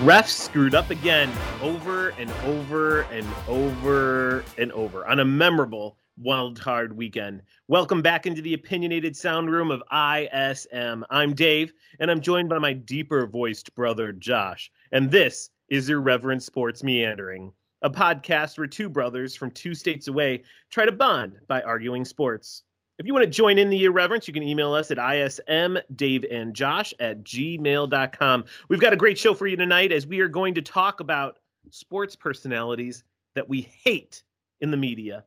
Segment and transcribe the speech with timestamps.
[0.00, 1.30] Refs screwed up again
[1.60, 7.42] over and over and over and over on a memorable wild card weekend.
[7.68, 11.04] Welcome back into the opinionated sound room of ISM.
[11.10, 14.72] I'm Dave, and I'm joined by my deeper voiced brother, Josh.
[14.90, 20.44] And this is Irreverent Sports Meandering, a podcast where two brothers from two states away
[20.70, 22.62] try to bond by arguing sports.
[23.00, 27.24] If you want to join in the irreverence, you can email us at ismdaveandjosh at
[27.24, 28.44] gmail.com.
[28.68, 31.38] We've got a great show for you tonight as we are going to talk about
[31.70, 33.04] sports personalities
[33.34, 34.22] that we hate
[34.60, 35.24] in the media,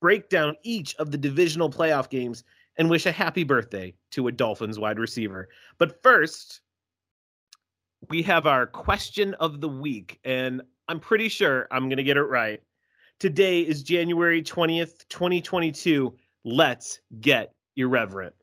[0.00, 2.42] break down each of the divisional playoff games,
[2.76, 5.48] and wish a happy birthday to a Dolphins wide receiver.
[5.78, 6.60] But first,
[8.08, 12.16] we have our question of the week, and I'm pretty sure I'm going to get
[12.16, 12.60] it right.
[13.20, 18.34] Today is January 20th, 2022 let's get irreverent.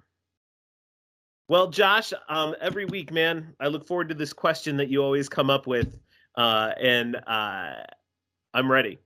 [1.48, 5.28] Well, Josh, um, every week, man, I look forward to this question that you always
[5.28, 5.98] come up with,
[6.36, 7.74] uh, and uh,
[8.54, 9.00] I'm ready.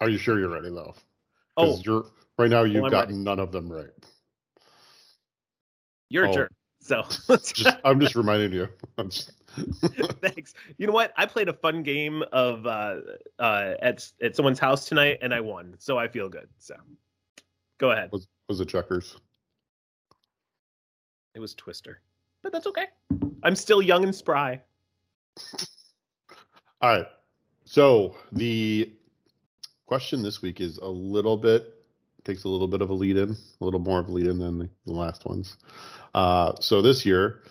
[0.00, 0.94] Are you sure you're ready, though?
[1.56, 2.04] Oh, you're
[2.38, 2.62] right now.
[2.62, 3.24] You've well, gotten ready.
[3.24, 3.90] none of them right.
[6.08, 6.30] You're Oh.
[6.30, 6.52] a jerk.
[6.80, 8.68] So Just, I'm just reminding you.
[9.08, 9.32] Just-
[10.20, 10.54] thanks.
[10.78, 11.12] You know what?
[11.16, 12.96] I played a fun game of uh,
[13.38, 16.48] uh, at at someone's house tonight, and I won, so I feel good.
[16.58, 16.74] So
[17.82, 18.10] go ahead.
[18.12, 19.16] was was it checkers?
[21.34, 22.00] It was Twister,
[22.42, 22.86] but that's okay.
[23.42, 24.60] I'm still young and spry.
[26.80, 27.06] All right.
[27.64, 28.92] So the
[29.86, 31.74] question this week is a little bit
[32.24, 34.38] takes a little bit of a lead in, a little more of a lead in
[34.38, 35.56] than the, the last ones.
[36.14, 37.42] Uh, so this year,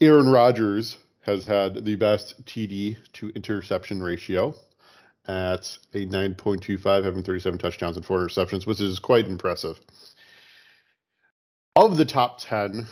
[0.00, 4.54] Aaron Rodgers has had the best TD to interception ratio
[5.26, 9.80] at a 9.25, having 37 touchdowns and four interceptions, which is quite impressive.
[11.76, 12.86] Of the top 10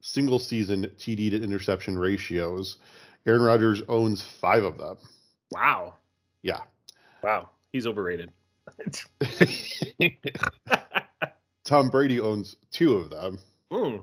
[0.00, 2.78] single season TD to interception ratios,
[3.26, 4.96] Aaron Rodgers owns five of them.
[5.52, 5.94] Wow,
[6.42, 6.60] Yeah.
[7.22, 8.32] wow, he's overrated.
[11.64, 13.38] Tom Brady owns two of them.
[13.72, 14.02] Mm.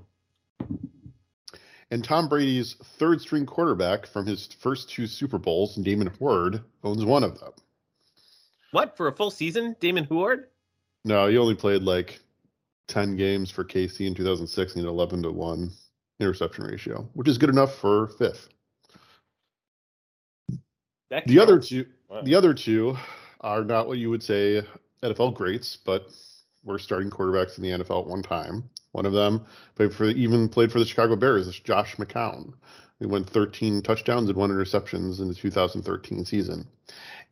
[1.92, 7.06] And Tom Brady's third string quarterback from his first two Super Bowls, Damon Huard, owns
[7.06, 7.54] one of them.
[8.72, 10.46] What for a full season, Damon Huard?
[11.06, 12.20] No, he only played like
[12.88, 15.72] 10 games for KC in 2006 and had 11 to 1
[16.20, 18.50] interception ratio, which is good enough for fifth.
[21.10, 22.22] That The other two Wow.
[22.22, 22.98] the other two
[23.42, 24.64] are not what you would say
[25.04, 26.08] NFL greats, but
[26.64, 28.70] were starting quarterbacks in the NFL at one time.
[28.96, 29.46] One of them
[29.76, 32.54] played for even played for the Chicago Bears, is Josh McCown.
[32.98, 36.66] He went 13 touchdowns and one interceptions in the 2013 season.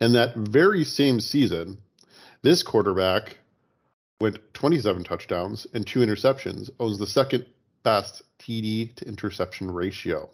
[0.01, 1.77] And that very same season,
[2.41, 3.37] this quarterback
[4.19, 7.45] went 27 touchdowns and two interceptions, owns the second
[7.83, 10.29] best TD to interception ratio.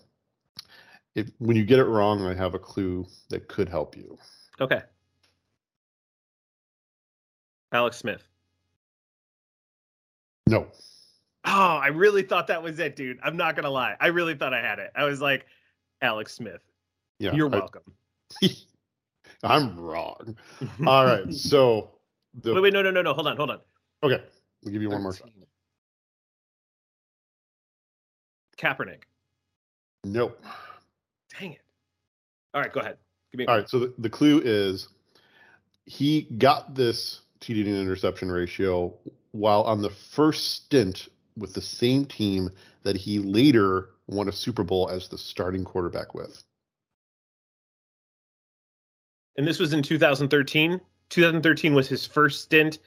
[1.13, 4.17] If when you get it wrong, I have a clue that could help you.
[4.59, 4.81] Okay.
[7.71, 8.23] Alex Smith.
[10.47, 10.65] No.
[11.45, 13.19] Oh, I really thought that was it, dude.
[13.23, 13.95] I'm not gonna lie.
[13.99, 14.91] I really thought I had it.
[14.95, 15.45] I was like,
[16.01, 16.61] Alex Smith.
[17.19, 17.33] Yeah.
[17.33, 17.83] You're welcome.
[19.43, 20.37] I'm wrong.
[20.85, 21.33] All right.
[21.33, 21.91] So
[22.41, 23.13] the wait, wait, no, no, no, no.
[23.13, 23.59] Hold on, hold on.
[24.03, 24.21] okay,
[24.63, 25.29] we'll give you one more shot.
[28.57, 29.03] Kaepernick.
[30.03, 30.43] Nope.
[31.39, 31.61] Dang it.
[32.53, 32.97] All right, go ahead.
[33.31, 33.45] Give me.
[33.45, 33.69] All right.
[33.69, 34.89] So the, the clue is
[35.85, 38.93] he got this TD to interception ratio
[39.31, 41.07] while on the first stint
[41.37, 42.49] with the same team
[42.83, 46.43] that he later won a Super Bowl as the starting quarterback with.
[49.37, 50.81] And this was in 2013.
[51.09, 52.79] 2013 was his first stint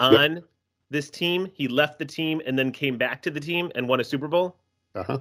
[0.00, 0.42] on
[0.90, 1.50] this team.
[1.54, 4.28] He left the team and then came back to the team and won a Super
[4.28, 4.56] Bowl.
[4.94, 5.18] Uh huh.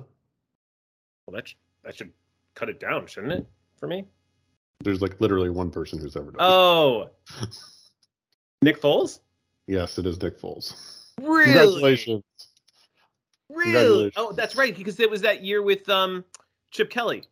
[1.25, 2.11] Well, that sh- that should
[2.55, 3.47] cut it down, shouldn't it?
[3.77, 4.05] For me.
[4.83, 6.37] There's like literally one person who's ever done.
[6.39, 7.09] Oh,
[8.61, 9.19] Nick Foles.
[9.67, 10.73] Yes, it is Nick Foles.
[11.21, 11.45] Really?
[11.45, 12.23] Congratulations.
[13.49, 14.11] Really?
[14.15, 14.75] Oh, that's right.
[14.75, 16.23] Because it was that year with um
[16.71, 17.23] Chip Kelly.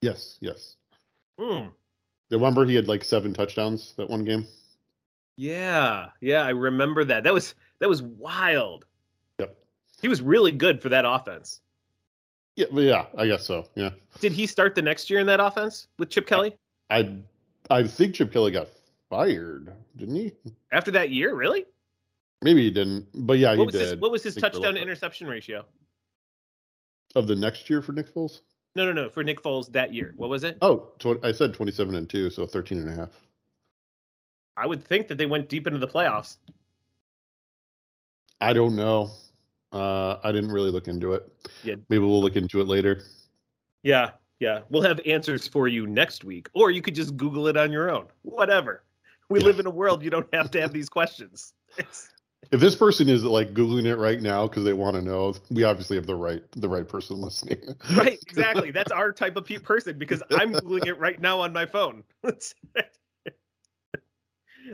[0.00, 0.76] Yes, yes.
[1.38, 1.68] Hmm.
[2.30, 4.46] Remember he had like seven touchdowns that one game?
[5.36, 7.24] Yeah, yeah, I remember that.
[7.24, 8.84] That was that was wild.
[9.38, 9.56] Yep.
[10.00, 11.60] He was really good for that offense.
[12.56, 13.66] Yeah, yeah, I guess so.
[13.76, 13.90] Yeah.
[14.20, 16.56] Did he start the next year in that offense with Chip Kelly?
[16.90, 17.16] I
[17.70, 18.68] I think Chip Kelly got
[19.08, 20.32] fired, didn't he?
[20.72, 21.66] After that year, really?
[22.42, 23.80] Maybe he didn't, but yeah, What he was did.
[23.82, 24.82] his what was his I think for a touchdown little to bit.
[24.88, 25.64] interception ratio?
[27.16, 28.40] of the next year for Nick Foles?
[28.76, 30.12] No, no, no, for Nick Foles that year.
[30.16, 30.58] What was it?
[30.62, 33.08] Oh, tw- I said 27 and 2, so 13 and a half.
[34.56, 36.36] I would think that they went deep into the playoffs.
[38.40, 39.10] I don't know.
[39.72, 41.26] Uh, I didn't really look into it.
[41.64, 41.74] Yeah.
[41.88, 43.02] Maybe we'll look into it later.
[43.82, 44.10] Yeah.
[44.40, 47.72] Yeah, we'll have answers for you next week, or you could just Google it on
[47.72, 48.06] your own.
[48.22, 48.84] Whatever.
[49.28, 51.54] We live in a world you don't have to have these questions.
[51.78, 52.08] It's,
[52.50, 55.64] If this person is like googling it right now because they want to know, we
[55.64, 57.58] obviously have the right the right person listening.
[57.96, 58.70] right, exactly.
[58.70, 62.04] That's our type of person because I'm googling it right now on my phone.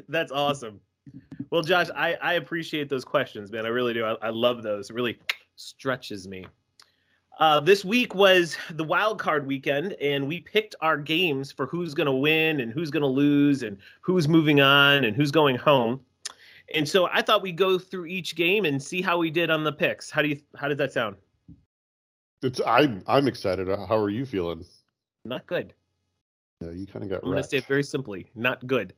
[0.08, 0.81] That's awesome.
[1.50, 3.66] Well, Josh, I, I appreciate those questions, man.
[3.66, 4.05] I really do.
[4.05, 4.90] I, I love those.
[4.90, 5.19] It really
[5.56, 6.46] stretches me.
[7.38, 11.93] Uh, this week was the wild card weekend, and we picked our games for who's
[11.93, 15.56] going to win and who's going to lose and who's moving on and who's going
[15.56, 16.00] home.
[16.72, 19.64] And so I thought we'd go through each game and see how we did on
[19.64, 20.11] the picks.
[20.11, 20.40] How do you?
[20.56, 21.16] How does that sound?
[22.43, 23.69] It's I'm I'm excited.
[23.69, 24.64] How are you feeling?
[25.25, 25.75] Not good.
[26.61, 27.22] Yeah, you kind of got.
[27.22, 28.94] I'm going to say it very simply, not good.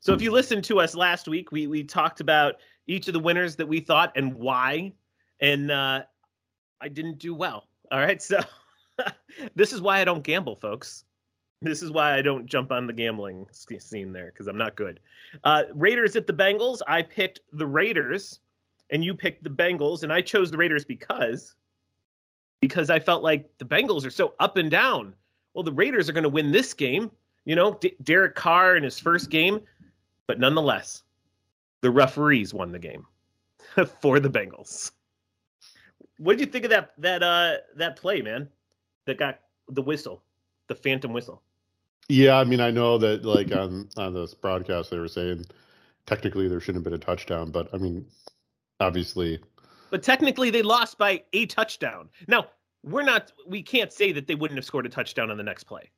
[0.00, 2.56] So if you listened to us last week, we we talked about
[2.86, 4.92] each of the winners that we thought and why,
[5.40, 6.02] and uh,
[6.80, 7.68] I didn't do well.
[7.92, 8.40] All right, so
[9.54, 11.04] this is why I don't gamble, folks.
[11.62, 14.98] This is why I don't jump on the gambling scene there because I'm not good.
[15.44, 16.80] Uh, Raiders at the Bengals.
[16.88, 18.40] I picked the Raiders,
[18.88, 21.54] and you picked the Bengals, and I chose the Raiders because
[22.60, 25.14] because I felt like the Bengals are so up and down.
[25.52, 27.10] Well, the Raiders are going to win this game.
[27.44, 29.60] You know, D- Derek Carr in his first game,
[30.26, 31.02] but nonetheless,
[31.82, 33.06] the referees won the game
[34.00, 34.92] for the Bengals.
[36.16, 38.48] What did you think of that that uh that play, man?
[39.04, 40.22] That got the whistle,
[40.66, 41.42] the phantom whistle.
[42.10, 45.46] Yeah, I mean, I know that like on on this broadcast they were saying
[46.06, 48.04] technically there shouldn't have been a touchdown, but I mean,
[48.80, 49.38] obviously,
[49.90, 52.08] But technically, they lost by a touchdown.
[52.26, 52.48] Now
[52.82, 53.30] we're not.
[53.46, 55.88] We can't say that they wouldn't have scored a touchdown on the next play.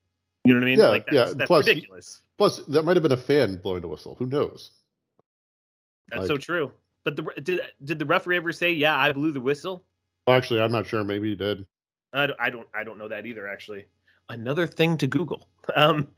[0.44, 0.79] You know what I mean?
[0.81, 1.35] Yeah, like that's, yeah.
[1.35, 2.20] that's Plus, ridiculous.
[2.37, 4.14] plus that might have been a fan blowing the whistle.
[4.19, 4.70] Who knows?
[6.09, 6.73] That's like- so true.
[7.05, 9.82] But the did did the referee ever say, "Yeah, I blew the whistle"?
[10.26, 11.03] Well, actually, I'm not sure.
[11.05, 11.67] Maybe he did.
[12.12, 13.87] I don't, I don't I don't know that either actually.
[14.29, 15.49] Another thing to Google.
[15.76, 16.09] Um,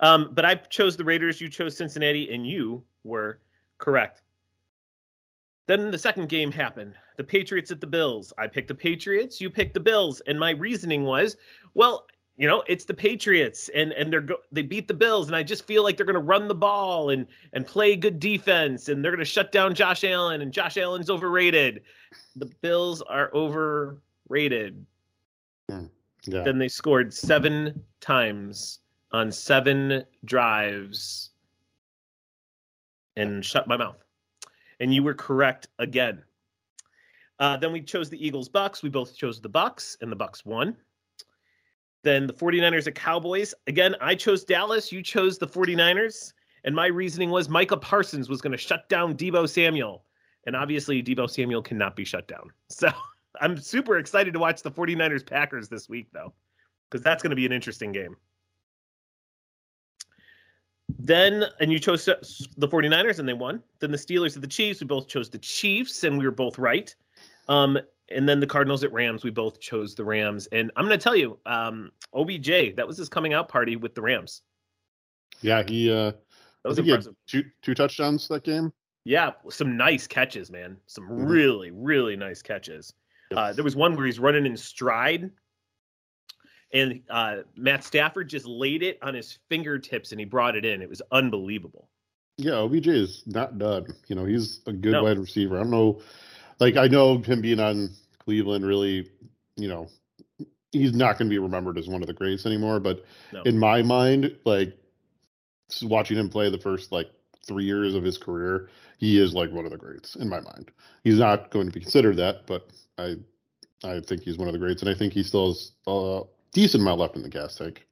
[0.00, 3.40] um, but I chose the Raiders, you chose Cincinnati, and you were
[3.78, 4.22] correct.
[5.66, 6.94] Then the second game happened.
[7.16, 8.32] The Patriots at the Bills.
[8.38, 11.36] I picked the Patriots, you picked the Bills, and my reasoning was,
[11.74, 12.06] well,
[12.38, 15.42] you know, it's the Patriots, and and they're go- they beat the Bills, and I
[15.42, 19.04] just feel like they're going to run the ball and and play good defense, and
[19.04, 21.82] they're going to shut down Josh Allen, and Josh Allen's overrated.
[22.36, 24.86] The Bills are overrated.
[26.28, 26.42] Yeah.
[26.42, 28.80] Then they scored seven times
[29.12, 31.30] on seven drives
[33.16, 34.04] and shut my mouth.
[34.80, 36.22] And you were correct again.
[37.40, 38.82] Uh, then we chose the Eagles Bucks.
[38.82, 40.76] We both chose the Bucks, and the Bucks won.
[42.02, 43.54] Then the 49ers at Cowboys.
[43.66, 44.92] Again, I chose Dallas.
[44.92, 46.32] You chose the 49ers.
[46.64, 50.04] And my reasoning was Micah Parsons was going to shut down Deebo Samuel.
[50.46, 52.50] And obviously, Deebo Samuel cannot be shut down.
[52.68, 52.90] So
[53.40, 56.32] I'm super excited to watch the 49ers Packers this week, though,
[56.90, 58.16] because that's going to be an interesting game.
[60.98, 63.62] Then, and you chose the 49ers and they won.
[63.78, 66.58] Then the Steelers and the Chiefs, we both chose the Chiefs and we were both
[66.58, 66.94] right.
[67.48, 67.78] Um,
[68.10, 70.46] and then the Cardinals at Rams, we both chose the Rams.
[70.46, 73.94] And I'm going to tell you, um, OBJ, that was his coming out party with
[73.94, 74.42] the Rams.
[75.40, 76.16] Yeah, he uh That
[76.64, 77.14] was think he had impressive.
[77.28, 78.72] two two touchdowns that game.
[79.04, 80.76] Yeah, some nice catches, man.
[80.86, 81.30] Some Mhm.
[81.30, 82.92] really, really nice catches.
[83.34, 85.30] Uh, there was one where he's running in stride,
[86.72, 90.82] and uh, Matt Stafford just laid it on his fingertips and he brought it in.
[90.82, 91.88] It was unbelievable.
[92.36, 93.86] Yeah, OBJ is not done.
[94.06, 95.04] You know, he's a good No.
[95.04, 95.56] wide receiver.
[95.56, 96.00] I don't know,
[96.60, 99.10] like I know him being on Cleveland really,
[99.56, 99.88] you know,
[100.70, 102.80] he's not going to be remembered as one of the greats anymore.
[102.80, 103.42] But No.
[103.42, 104.76] in my mind, like
[105.82, 107.10] watching him play the first like
[107.48, 110.70] three years of his career, he is like one of the greats in my mind.
[111.02, 113.16] He's not going to be considered that, but I,
[113.82, 116.82] I think he's one of the greats, and I think he still has a decent
[116.82, 117.86] amount left in the gas tank.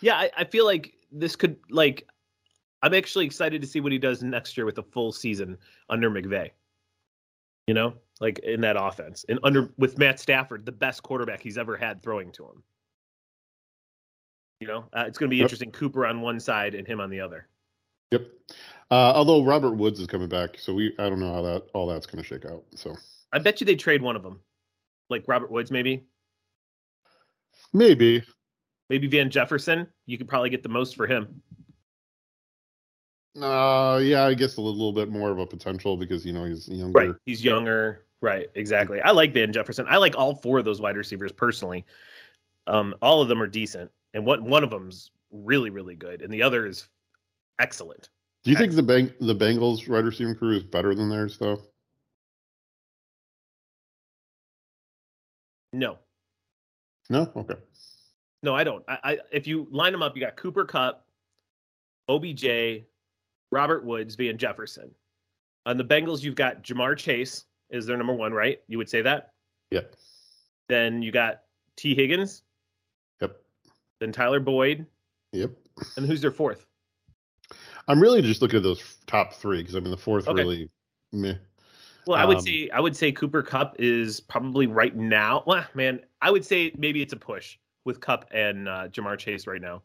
[0.00, 2.08] Yeah, I, I feel like this could like.
[2.82, 5.56] I'm actually excited to see what he does next year with a full season
[5.88, 6.50] under McVay.
[7.66, 11.58] You know, like in that offense, and under with Matt Stafford, the best quarterback he's
[11.58, 12.62] ever had throwing to him.
[14.60, 15.44] You know, uh, it's going to be Yep.
[15.44, 15.70] interesting.
[15.72, 17.48] Cooper on one side and him on the other.
[18.10, 18.26] Yep.
[18.90, 21.86] Uh, although Robert Woods is coming back, so we I don't know how that all
[21.86, 22.64] that's going to shake out.
[22.74, 22.94] So
[23.32, 24.40] I bet you they trade one of them,
[25.10, 26.06] like Robert Woods, maybe,
[27.72, 28.22] maybe
[28.88, 29.88] maybe Van Jefferson.
[30.06, 31.42] You could probably get the most for him.
[33.40, 36.68] Uh, yeah, I guess a little bit more of a potential because you know he's
[36.68, 36.98] younger.
[36.98, 38.06] Right, he's younger.
[38.22, 39.00] Right, exactly.
[39.00, 39.86] I like Van Jefferson.
[39.88, 41.84] I like all four of those wide receivers personally.
[42.66, 46.32] Um, all of them are decent, and what one of them's really, really good, and
[46.32, 46.88] the other is
[47.58, 48.08] excellent.
[48.44, 51.60] Do you think the Bang the Bengals wide receiving crew is better than theirs though?
[55.72, 55.98] No,
[57.10, 57.56] No, okay.
[58.42, 58.84] No, I don't.
[58.88, 61.04] I, I if you line them up, you got Cooper Kupp,
[62.08, 62.84] OBJ,
[63.50, 64.90] Robert Woods, Van Jefferson.
[65.66, 68.60] On the Bengals, you've got Ja'Marr Chase is their number one, right?
[68.68, 69.32] You would say that.
[69.72, 69.96] Yep.
[70.68, 71.42] Then you got
[71.76, 72.42] Tee Higgins.
[73.20, 73.36] Yep.
[74.00, 74.86] Then Tyler Boyd.
[75.32, 75.50] Yep.
[75.96, 76.66] And who's their fourth?
[77.88, 80.42] I'm really just looking at those top three because I mean the fourth Okay.
[80.42, 80.70] really
[81.12, 81.34] meh.
[82.06, 85.42] Well, I would Um, say I would say Cooper Kupp is probably right now.
[85.46, 89.46] Well, man, I would say maybe it's a push with Kupp and uh, Ja'Marr Chase
[89.46, 89.82] right now.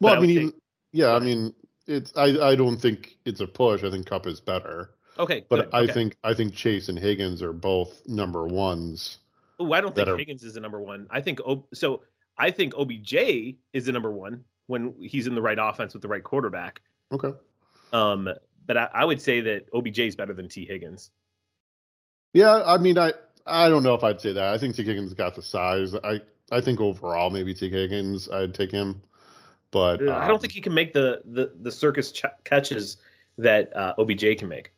[0.00, 0.52] Well, I I mean, say- even,
[0.92, 1.54] yeah, I mean,
[1.86, 3.82] it's I I don't think it's a push.
[3.84, 5.74] I think Kupp is better, Okay, but good.
[5.74, 5.92] I Okay.
[5.92, 9.18] think I think Chase and Higgins are both number ones.
[9.58, 11.06] Oh, I don't think are- Higgins is the number one.
[11.10, 11.40] I think
[11.72, 12.02] so.
[12.36, 16.08] I think OBJ is the number one when he's in the right offense with the
[16.08, 16.82] right quarterback.
[17.12, 17.32] Okay.
[17.92, 18.28] Um,
[18.66, 21.10] but I, I would say that OBJ is better than Tee Higgins.
[22.32, 23.12] Yeah, I mean, I
[23.46, 24.52] I don't know if I'd say that.
[24.52, 25.94] I think Tee Higgins got the size.
[25.94, 26.20] I
[26.50, 29.02] I think overall maybe Tee Higgins I'd take him,
[29.70, 32.98] but I um, don't think he can make the the the circus ch- catches
[33.38, 34.72] that uh, OBJ can make.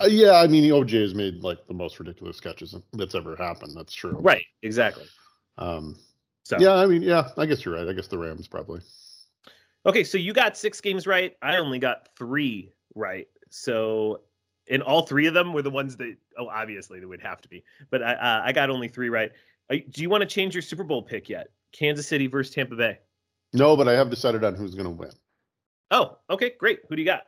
[0.00, 3.72] uh, yeah, I mean, OBJ has made like the most ridiculous catches that's ever happened.
[3.76, 4.16] That's true.
[4.20, 4.44] Right.
[4.62, 5.06] Exactly.
[5.58, 5.96] Um.
[6.44, 7.88] So Yeah, I mean, yeah, I guess you're right.
[7.88, 8.80] I guess the Rams probably.
[9.84, 11.36] Okay, so you got six games right.
[11.42, 13.26] I only got three right.
[13.50, 14.20] So,
[14.70, 17.48] and all three of them were the ones that, oh, obviously they would have to
[17.48, 19.32] be, but I, uh, I got only three right.
[19.70, 21.48] Do you want to change your Super Bowl pick yet?
[21.72, 22.98] Kansas City versus Tampa Bay.
[23.52, 25.10] No, but I have decided on who's going to win.
[25.90, 26.80] Oh, okay, great.
[26.88, 27.24] Who do you got?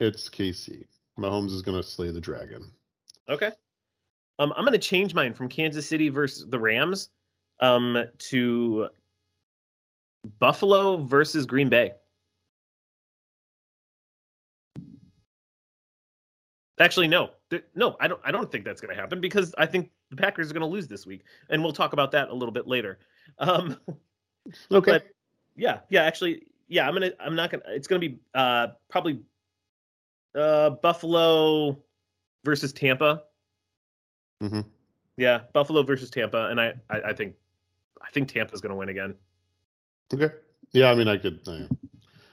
[0.00, 0.84] It's KC.
[1.18, 2.70] Mahomes is going to slay the dragon.
[3.28, 3.50] Okay.
[4.38, 7.10] Um, I'm going to change mine from Kansas City versus the Rams
[7.60, 8.88] um, to
[10.38, 11.92] Buffalo versus Green Bay.
[16.80, 17.30] Actually, no,
[17.74, 18.20] no, I don't.
[18.24, 20.66] I don't think that's going to happen because I think the Packers are going to
[20.66, 22.98] lose this week, and we'll talk about that a little bit later.
[23.38, 23.78] Um,
[24.72, 24.92] Okay.
[24.92, 25.06] But-
[25.54, 27.12] yeah, yeah, actually, yeah, I'm gonna.
[27.20, 27.62] I'm not gonna.
[27.68, 29.20] It's gonna be uh, probably
[30.34, 31.78] uh, Buffalo
[32.44, 33.22] versus Tampa.
[34.42, 34.64] Mhm.
[35.16, 37.36] Yeah, Buffalo versus Tampa, and I, I, I think,
[38.02, 39.14] I think Tampa's gonna win again.
[40.14, 40.34] Okay.
[40.72, 41.40] Yeah, I mean, I could.
[41.46, 41.66] Uh,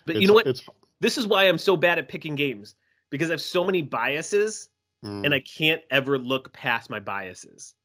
[0.05, 0.48] But you know what?
[0.48, 0.63] It's
[1.00, 2.75] This is why I'm so bad at picking games
[3.09, 4.69] because I have so many biases,
[5.03, 7.75] mm, and I can't ever look past my biases.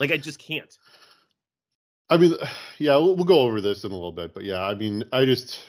[0.00, 0.76] Like I just can't.
[2.10, 2.34] I mean,
[2.78, 5.24] yeah, we'll, we'll go over this in a little bit, but yeah, I mean, I
[5.24, 5.60] just,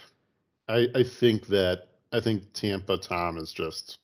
[0.67, 3.99] I, I think that I think Tampa Tom is just,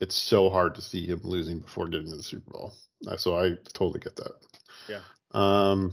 [0.00, 2.74] it's so hard to see him losing before getting to the Super Bowl.
[3.06, 4.32] Uh, So I totally get that.
[4.88, 5.00] Yeah.
[5.32, 5.92] Um.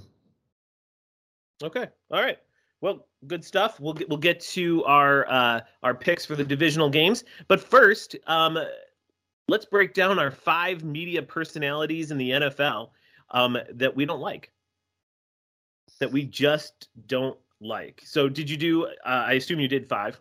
[1.62, 1.88] Okay.
[2.12, 2.38] All right.
[2.84, 3.80] Well, good stuff.
[3.80, 8.18] We'll get we'll get to our uh, our picks for the divisional games, but first,
[8.28, 8.60] um,
[9.48, 12.90] let's break down our five media personalities in the NFL
[13.32, 14.52] um, that we don't like,
[16.00, 18.02] that we just don't like.
[18.04, 18.86] So, did you do?
[18.86, 20.20] Uh, I assume you did five.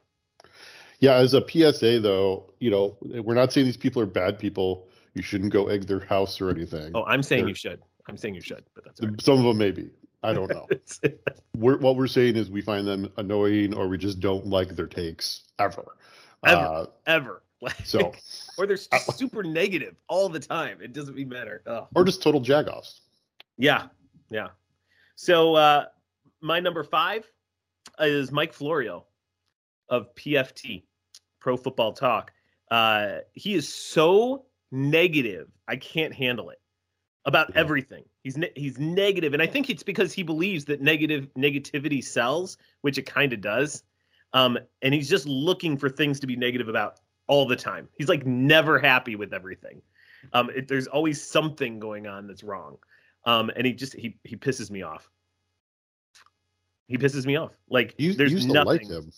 [1.01, 4.87] Yeah, as a PSA though, you know, we're not saying these people are bad people.
[5.15, 6.93] You shouldn't go egg their house or anything.
[6.95, 7.83] Oh, I'm saying They're- you should.
[8.09, 9.21] I'm saying you should, but that's right.
[9.21, 9.91] Some of them maybe.
[10.23, 10.69] I don't know.
[11.57, 14.87] we're, what we're saying is we find them annoying or we just don't like their
[14.87, 15.97] takes ever.
[16.45, 16.61] Ever.
[16.61, 17.43] Uh, ever.
[17.85, 18.13] so,
[18.59, 20.79] or they're super negative all the time.
[20.81, 21.63] It doesn't even matter.
[21.67, 21.87] Ugh.
[21.95, 23.01] or just total jagoffs.
[23.57, 23.87] Yeah,
[24.31, 24.49] yeah.
[25.15, 25.87] So uh,
[26.41, 27.25] my number five
[28.01, 29.05] is Mike Florio
[29.89, 30.83] of PFT,
[31.39, 32.33] Pro Football Talk.
[32.71, 36.62] Uh, he is so negative, I can't handle it
[37.25, 38.05] about everything.
[38.23, 42.59] He's ne- he's negative, and I think it's because he believes that negative negativity sells,
[42.81, 43.85] which it kind of does.
[44.33, 47.89] Um, and he's just looking for things to be negative about all the time.
[47.99, 49.83] He's like never happy with everything.
[50.33, 52.79] Um, it, there's always something going on that's wrong
[53.25, 55.11] um, and he just he he pisses me off.
[56.89, 57.53] He pisses me off.
[57.69, 58.67] Like You, you there's used to nothing.
[58.67, 59.13] like him.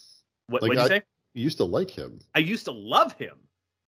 [0.48, 1.02] What Like, what'd you say?
[1.32, 2.20] You used to like him.
[2.34, 3.36] I used to love him.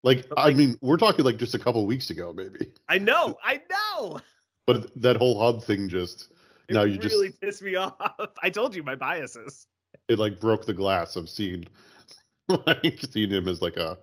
[0.03, 2.71] Like, I mean, we're talking like just a couple weeks ago, maybe.
[2.87, 4.19] I know, I know.
[4.65, 6.29] But that whole hub thing just
[6.69, 7.95] It No, you really just- really pissed me off.
[8.41, 9.67] I told you my biases.
[10.07, 11.65] it like broke the glass of seeing
[12.65, 13.97] like seeing him as like a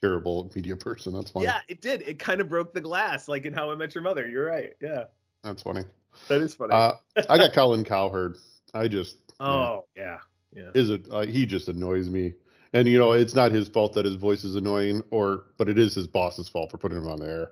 [0.00, 1.12] terrible media person.
[1.14, 1.46] That's funny.
[1.46, 2.02] Yeah, it did.
[2.02, 4.28] It kind of broke the glass, like in How I Met Your Mother.
[4.28, 4.72] You're right.
[4.80, 5.04] Yeah,
[5.42, 5.84] That's funny.
[6.28, 6.72] that is funny.
[6.72, 6.92] Uh,
[7.28, 8.36] I got Colin Cowherd.
[8.74, 10.18] I just oh yeah,
[10.54, 10.70] yeah.
[10.74, 12.34] is it uh, he just annoys me.
[12.72, 15.78] And you know, it's not his fault that his voice is annoying, or but it
[15.78, 17.50] is his boss's fault for putting him on the air.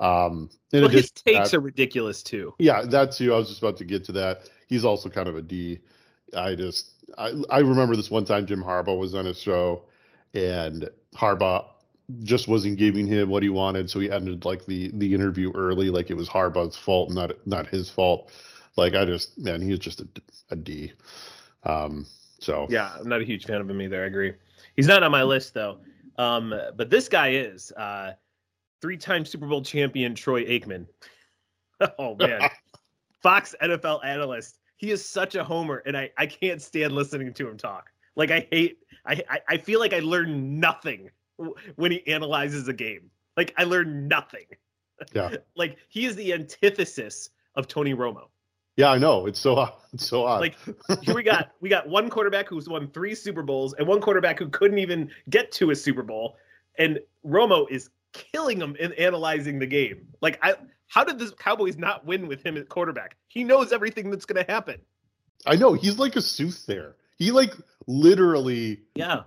[0.00, 2.54] Um, in Well, his takes that- are ridiculous too.
[2.58, 4.48] Yeah, that's who I was just about to get to that.
[4.68, 5.78] He's also kind of a D.
[6.36, 9.84] I just I I remember this one time Jim Harbaugh was on his show
[10.34, 11.64] and Harbaugh
[12.22, 15.90] just wasn't giving him what he wanted, so he ended like the the interview early,
[15.90, 18.30] like it was Harbaugh's fault, not not his fault.
[18.76, 20.08] Like I just man, he's just a,
[20.50, 20.92] a D.
[21.64, 22.06] Um,
[22.38, 24.02] so Yeah, I'm not a huge fan of him either.
[24.02, 24.32] I agree.
[24.76, 25.78] He's not on my list though.
[26.16, 28.12] Um, but this guy is uh,
[28.80, 30.86] three-time Super Bowl champion Troy Aikman.
[31.98, 32.48] oh man,
[33.22, 34.58] Fox NFL analyst.
[34.76, 37.90] He is such a homer, and I I can't stand listening to him talk.
[38.16, 38.78] Like I hate.
[39.06, 41.10] I I, I feel like I learn nothing
[41.76, 43.10] when he analyzes a game.
[43.36, 44.46] Like I learn nothing.
[45.12, 45.36] Yeah.
[45.56, 48.28] like he is the antithesis of Tony Romo.
[48.78, 49.72] Yeah, I know it's so odd.
[49.94, 50.40] It's so odd.
[50.40, 50.54] Like
[51.02, 54.38] here we got we got one quarterback who's won three Super Bowls and one quarterback
[54.38, 56.36] who couldn't even get to a Super Bowl,
[56.78, 60.08] and Romo is killing him in analyzing the game.
[60.20, 60.56] Like I,
[60.88, 63.16] how did the Cowboys not win with him at quarterback?
[63.28, 64.76] He knows everything that's going to happen.
[65.46, 66.96] I know he's like a soothsayer.
[67.16, 67.54] He like
[67.86, 69.22] literally Yeah,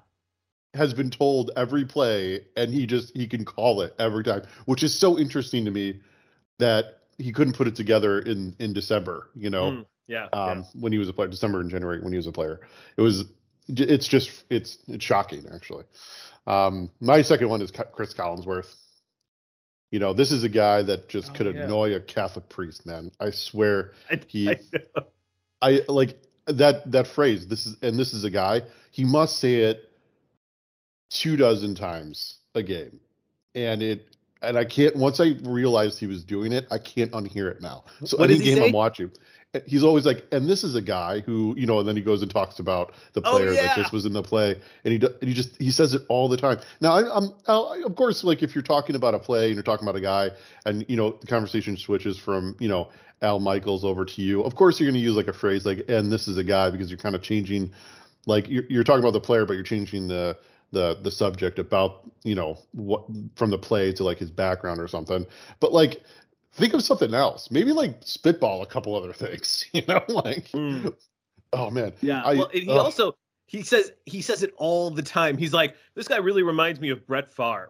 [0.76, 4.84] has been told every play and he just he can call it every time which
[4.84, 6.00] is so interesting to me
[6.60, 10.64] that he couldn't put it together in in december you know Mm, yeah, um yeah.
[10.82, 12.62] when he was a player december and january when he was a player
[12.98, 13.26] it was
[13.68, 15.86] it's just it's it's shocking actually
[16.48, 18.76] um my second one is chris collinsworth
[19.92, 21.64] you know this is a guy that just Oh, could yeah.
[21.64, 24.60] annoy a catholic priest man i swear I, he- I.
[25.64, 27.46] I like that that phrase.
[27.48, 28.64] This is and this is a guy.
[28.90, 29.92] He must say it
[31.12, 33.00] two dozen times a game,
[33.54, 34.08] and it
[34.42, 34.96] and I can't.
[34.96, 37.84] Once I realized he was doing it, I can't unhear it now.
[38.04, 38.68] So What any game say?
[38.68, 39.12] I'm watching,
[39.66, 42.22] he's always like, and this is a guy who you know, and then he goes
[42.22, 43.64] and talks about the Oh, player yeah.
[43.64, 44.56] that just was in the play,
[44.86, 46.60] and he do- and he just he says it all the time.
[46.80, 49.64] Now I, I'm I'll, of course like if you're talking about a play and you're
[49.64, 50.32] talking about a guy,
[50.66, 52.90] and you know the conversation switches from you know
[53.22, 54.42] Al Michaels over to you.
[54.44, 56.70] Of course, you're going to use like a phrase like "and this is a guy"
[56.70, 57.72] because you're kind of changing,
[58.26, 60.38] like you're, you're talking about the player, but you're changing the
[60.72, 63.06] the the subject about you know what
[63.36, 65.26] from the play to like his background or something.
[65.60, 66.04] But like,
[66.54, 67.52] think of something else.
[67.52, 69.66] Maybe like spitball a couple other things.
[69.74, 70.94] You know, like Mm.
[71.54, 72.24] oh man, Yeah.
[72.24, 73.16] I- well, he also
[73.48, 75.38] he says he says it all the time.
[75.38, 77.70] He's like, this guy really reminds me of Brett Favre.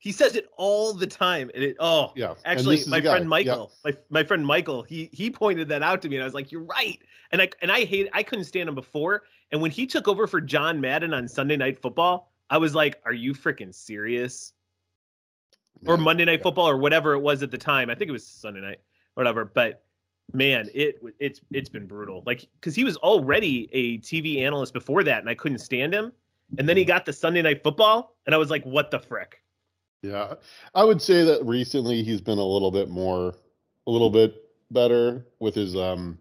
[0.00, 2.34] He says it all the time, and it oh, yeah.
[2.44, 3.28] actually, my friend Yeah.
[3.28, 6.34] Michael, my my friend Michael, he he pointed that out to me, and I was
[6.34, 6.98] like, you're right.
[7.32, 10.26] And I and I hate I couldn't stand him before, and when he took over
[10.28, 14.52] for John Madden on Sunday Night Football, I was like, are you freaking serious?
[15.86, 16.42] or Monday Night yeah.
[16.42, 17.90] Football or whatever it was at the time.
[17.90, 18.80] I think it was Sunday night,
[19.14, 19.44] whatever.
[19.44, 19.82] But
[20.32, 22.22] man, it it's it's been brutal.
[22.26, 26.12] Like because he was already a TV analyst before that, and I couldn't stand him.
[26.56, 29.42] And then he got the Sunday Night Football, and I was like, what the frick?
[30.02, 30.34] Yeah,
[30.74, 33.34] I would say that recently he's been a little bit more,
[33.86, 34.34] a little bit
[34.70, 36.18] better with his um,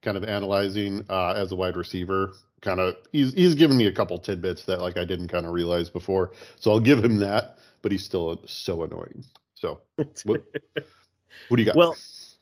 [0.00, 2.32] kind of analyzing uh, as a wide receiver.
[2.62, 5.52] Kind of, he's he's given me a couple tidbits that like I didn't kind of
[5.52, 7.58] realize before, so I'll give him that.
[7.82, 9.24] But he's still so annoying.
[9.54, 10.44] So, what,
[11.48, 11.74] what do you got?
[11.74, 11.96] Well,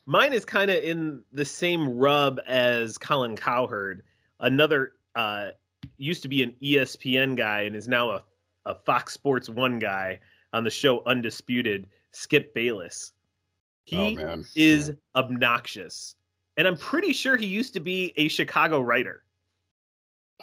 [0.05, 4.03] mine is kind of in the same rub as Colin Cowherd,
[4.39, 5.49] another uh,
[5.97, 8.23] used to be an ESPN guy and is now a,
[8.67, 10.19] a Fox Sports One guy
[10.53, 11.87] on the show Undisputed.
[12.11, 13.13] Skip Bayless.
[13.85, 16.15] He oh is obnoxious,
[16.57, 19.23] and I'm pretty sure he used to be a Chicago writer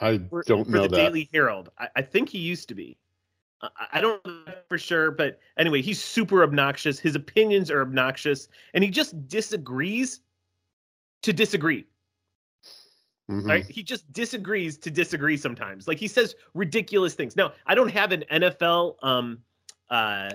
[0.00, 0.96] I for, don't for know the that.
[0.96, 1.70] Daily Herald.
[1.78, 2.96] I, I think he used to be.
[3.62, 6.98] I, I don't know for sure, but anyway, he's super obnoxious.
[6.98, 10.20] His opinions are obnoxious, and he just disagrees
[11.22, 11.86] to disagree.
[13.30, 13.46] Mhm.
[13.46, 13.66] Right?
[13.66, 15.86] He just disagrees to disagree sometimes.
[15.86, 17.36] Like he says ridiculous things.
[17.36, 19.38] Now, I don't have an NFL um
[19.90, 20.30] uh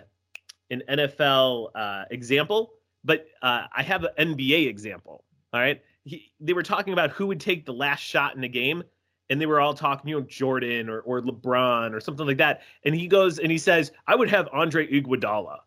[0.69, 2.73] an NFL uh example,
[3.03, 5.23] but uh I have an NBA example.
[5.53, 5.81] All right.
[6.05, 8.83] He, they were talking about who would take the last shot in a game,
[9.29, 12.61] and they were all talking, you know, Jordan or or LeBron or something like that.
[12.85, 15.57] And he goes and he says, I would have Andre Iguodala.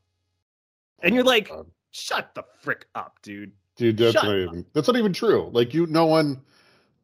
[1.03, 1.66] And you're like, God.
[1.90, 3.53] shut the frick up, dude.
[3.77, 4.49] Dude, that's Shut not up.
[4.49, 5.51] even that's not even true.
[5.53, 6.40] Like you, no one.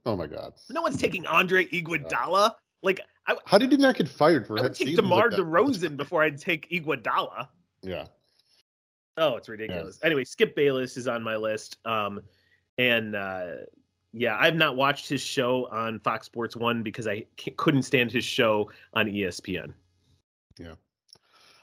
[0.04, 2.52] Oh my god, No one's taking Andre Iguodala.
[2.82, 4.60] Like I, how did he not get fired for that?
[4.60, 5.38] I would take DeMar like?
[5.38, 7.48] DeRozan before I'd take Iguodala.
[7.82, 8.06] Yeah.
[9.18, 10.00] Oh, it's ridiculous.
[10.02, 11.76] Anyway, Skip Bayless is on my list.
[11.84, 12.22] Um,
[12.78, 13.46] and uh,
[14.12, 17.24] yeah, I've not watched his show on Fox Sports One because I
[17.56, 19.72] couldn't stand his show on ESPN.
[20.58, 20.74] Yeah,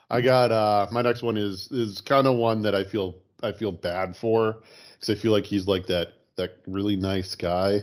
[0.09, 3.51] I got uh my next one is is kind of one that I feel I
[3.51, 7.81] feel bad for because I feel like he's like that that really nice guy,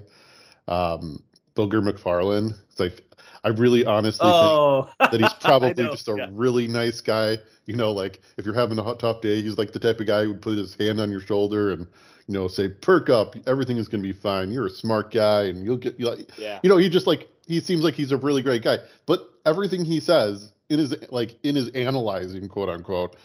[0.67, 1.23] um,
[1.57, 2.55] Booger McFarland.
[2.71, 3.03] It's like
[3.43, 6.29] I really honestly Oh, think that he's probably know, just a yeah.
[6.31, 7.39] really nice guy.
[7.67, 10.07] You know, like if you're having a hot, tough day, he's like the type of
[10.07, 11.87] guy who would put his hand on your shoulder and
[12.29, 14.53] you know say, "Perk up, everything is going to be fine.
[14.53, 16.61] You're a smart guy, and you'll get you like yeah.
[16.63, 19.85] you know he just like he seems like he's a really great guy but everything
[19.85, 23.17] he says in his like in his analyzing quote unquote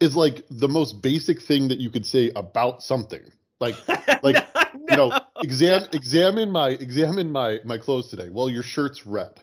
[0.00, 3.22] is like the most basic thing that you could say about something
[3.60, 3.76] Like,
[4.22, 4.46] like
[4.88, 8.28] you know, exam examine my examine my my clothes today.
[8.30, 9.40] Well, your shirt's red.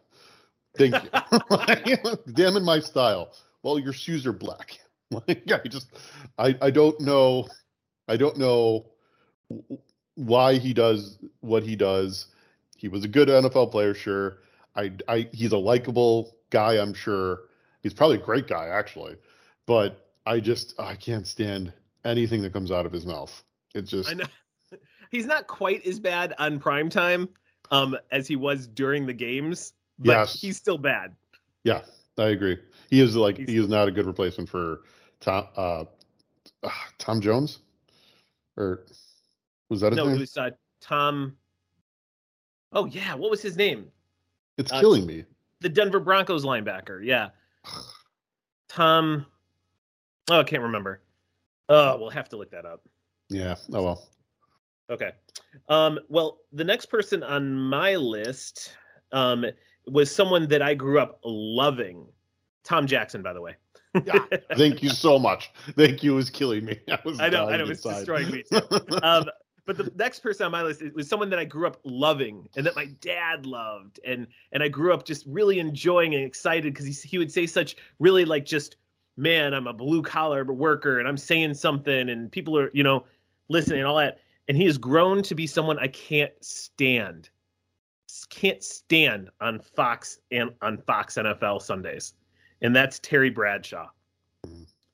[0.78, 1.10] Thank you.
[2.28, 3.34] examine my style.
[3.64, 4.80] Well, your shoes are black.
[5.28, 5.92] Like, I just,
[6.38, 7.46] I, I don't know,
[8.08, 8.86] I don't know
[10.16, 12.28] why he does what he does.
[12.78, 14.38] He was a good NFL player, sure.
[14.74, 17.42] I, I, he's a likable guy, I'm sure.
[17.84, 19.18] He's probably a great guy, actually.
[19.66, 21.74] But I just, I can't stand
[22.06, 23.44] anything that comes out of his mouth.
[23.76, 24.10] It's just.
[24.10, 24.26] I know.
[25.12, 27.28] He's not quite as bad on prime time
[27.72, 30.40] um, as he was during the games, but Yes.
[30.40, 31.14] he's still bad.
[31.66, 31.82] Yeah,
[32.18, 32.58] I agree.
[32.90, 34.82] He is like He's- he is not a good replacement for
[35.20, 35.84] Tom uh,
[36.64, 37.60] ah, Tom Jones,
[38.58, 38.86] or
[39.70, 40.16] was that No, name?
[40.16, 41.36] it was uh, Tom.
[42.72, 43.92] Oh yeah, what was his name?
[44.58, 45.26] it's uh, killing me.
[45.60, 47.04] The Denver Broncos linebacker.
[47.06, 47.30] Yeah,
[48.70, 49.26] Tom.
[50.30, 51.02] Oh, I can't remember.
[51.68, 52.82] Oh, we'll have to look that up.
[53.32, 53.56] Yeah.
[53.74, 54.08] Oh well.
[54.90, 55.12] Okay.
[55.70, 58.76] Um, well, the next person on my list
[59.14, 59.46] um,
[59.88, 62.06] was someone that I grew up loving.
[62.64, 63.56] Tom Jackson, by the way.
[64.06, 64.20] Yeah.
[64.56, 65.52] Thank you so much.
[65.76, 66.80] Thank you is killing me.
[66.92, 68.06] I was I know, I know, it's inside.
[68.06, 68.44] destroying me
[69.04, 69.26] um,
[69.66, 72.66] but the next person on my list was someone that I grew up loving and
[72.66, 76.86] that my dad loved, and and I grew up just really enjoying and excited because
[76.86, 78.78] he he would say such really like just
[79.18, 83.06] man, I'm a blue collar worker and I'm saying something and people are you know
[83.52, 87.30] listening and all that, and he has grown to be someone I can't stand,
[88.30, 92.14] can't stand on Fox and on Fox NFL Sundays,
[92.62, 93.88] and that's Terry Bradshaw.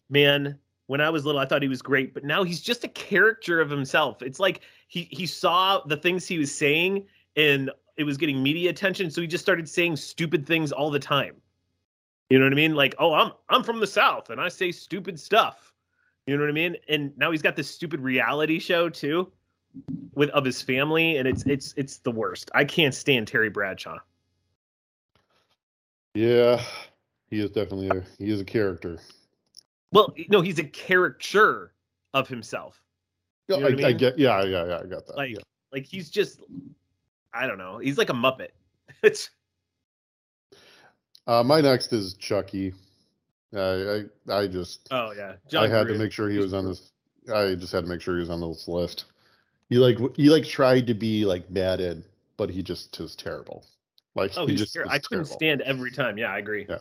[0.09, 2.89] Man, when I was little, I thought he was great, but now he's just a
[2.89, 4.21] character of himself.
[4.21, 8.69] It's like he he saw the things he was saying and it was getting media
[8.69, 11.35] attention, so he just started saying stupid things all the time.
[12.29, 12.75] You know what I mean?
[12.75, 15.73] Like, oh, I'm I'm from the South and I say stupid stuff.
[16.27, 16.75] You know what I mean?
[16.89, 19.31] And now he's got this stupid reality show too
[20.13, 22.51] with of his family, and it's it's it's the worst.
[22.53, 23.97] I can't stand Terry Bradshaw.
[26.13, 26.61] Yeah,
[27.29, 28.99] he is definitely a he is a character.
[29.93, 31.71] Well, no, he's a caricature
[32.13, 32.81] of himself.
[33.47, 34.19] Yeah, You know I, I I get.
[34.19, 34.79] Yeah, yeah, yeah.
[34.83, 35.15] I got that.
[35.15, 35.37] Like yeah.
[35.71, 36.41] like he's just
[37.33, 37.77] I don't know.
[37.77, 38.49] He's like a muppet.
[39.03, 39.29] It's
[41.27, 42.73] Uh, my next is Chucky.
[43.55, 45.35] I I, I just oh yeah.
[45.59, 46.91] I had to make sure he was on this.
[47.33, 49.05] I just had to make sure he was on this list.
[49.69, 52.03] He like he like tried to be like Madden,
[52.37, 53.65] but he just was terrible.
[54.15, 55.35] Like Oh, he he's just ter- I couldn't terrible.
[55.35, 56.17] stand every time.
[56.17, 56.65] Yeah, I agree.
[56.67, 56.77] Yeah.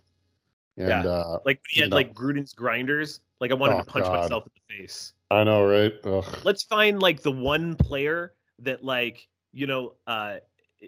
[0.79, 1.11] And yeah.
[1.11, 3.21] uh, Like he had like Gruden's grinders.
[3.41, 4.23] Like I wanted Oh, to punch God.
[4.23, 5.13] myself in the face.
[5.31, 5.93] I know, right?
[6.05, 6.25] Ugh.
[6.45, 10.37] Let's find like the one player that like you know uh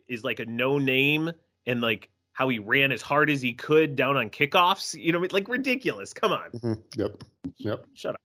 [0.08, 1.32] is like a no name
[1.66, 2.08] and like
[2.38, 4.94] how he ran as hard as he could down on kickoffs.
[4.94, 6.12] You know, like ridiculous.
[6.14, 6.80] Come on, Mhm.
[6.96, 7.24] Yep.
[7.56, 7.86] Yep.
[7.94, 8.20] shut up.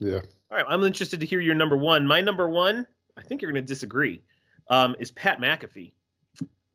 [0.00, 0.16] Yeah.
[0.50, 2.04] All right, I'm interested to hear your number one.
[2.08, 2.84] My number one,
[3.16, 4.20] I think you're going to disagree,
[4.68, 5.92] um, is Pat McAfee.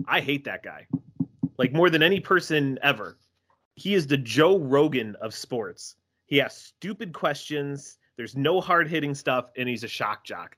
[0.08, 0.88] I hate that guy,
[1.58, 3.18] like more than any person ever.
[3.76, 5.98] He is the Joe Rogan of sports.
[6.28, 7.98] He asks stupid questions.
[8.16, 10.56] There's no hard hitting stuff, and he's a shock jock.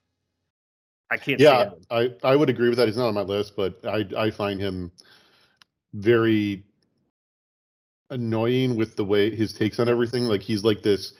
[1.09, 1.85] I can't Yeah, stand him.
[1.89, 2.87] I, I would agree with that.
[2.87, 4.91] He's not on my list, but I I find him
[5.93, 6.63] very
[8.09, 10.23] annoying with the way his takes on everything.
[10.25, 11.13] Like he's like this.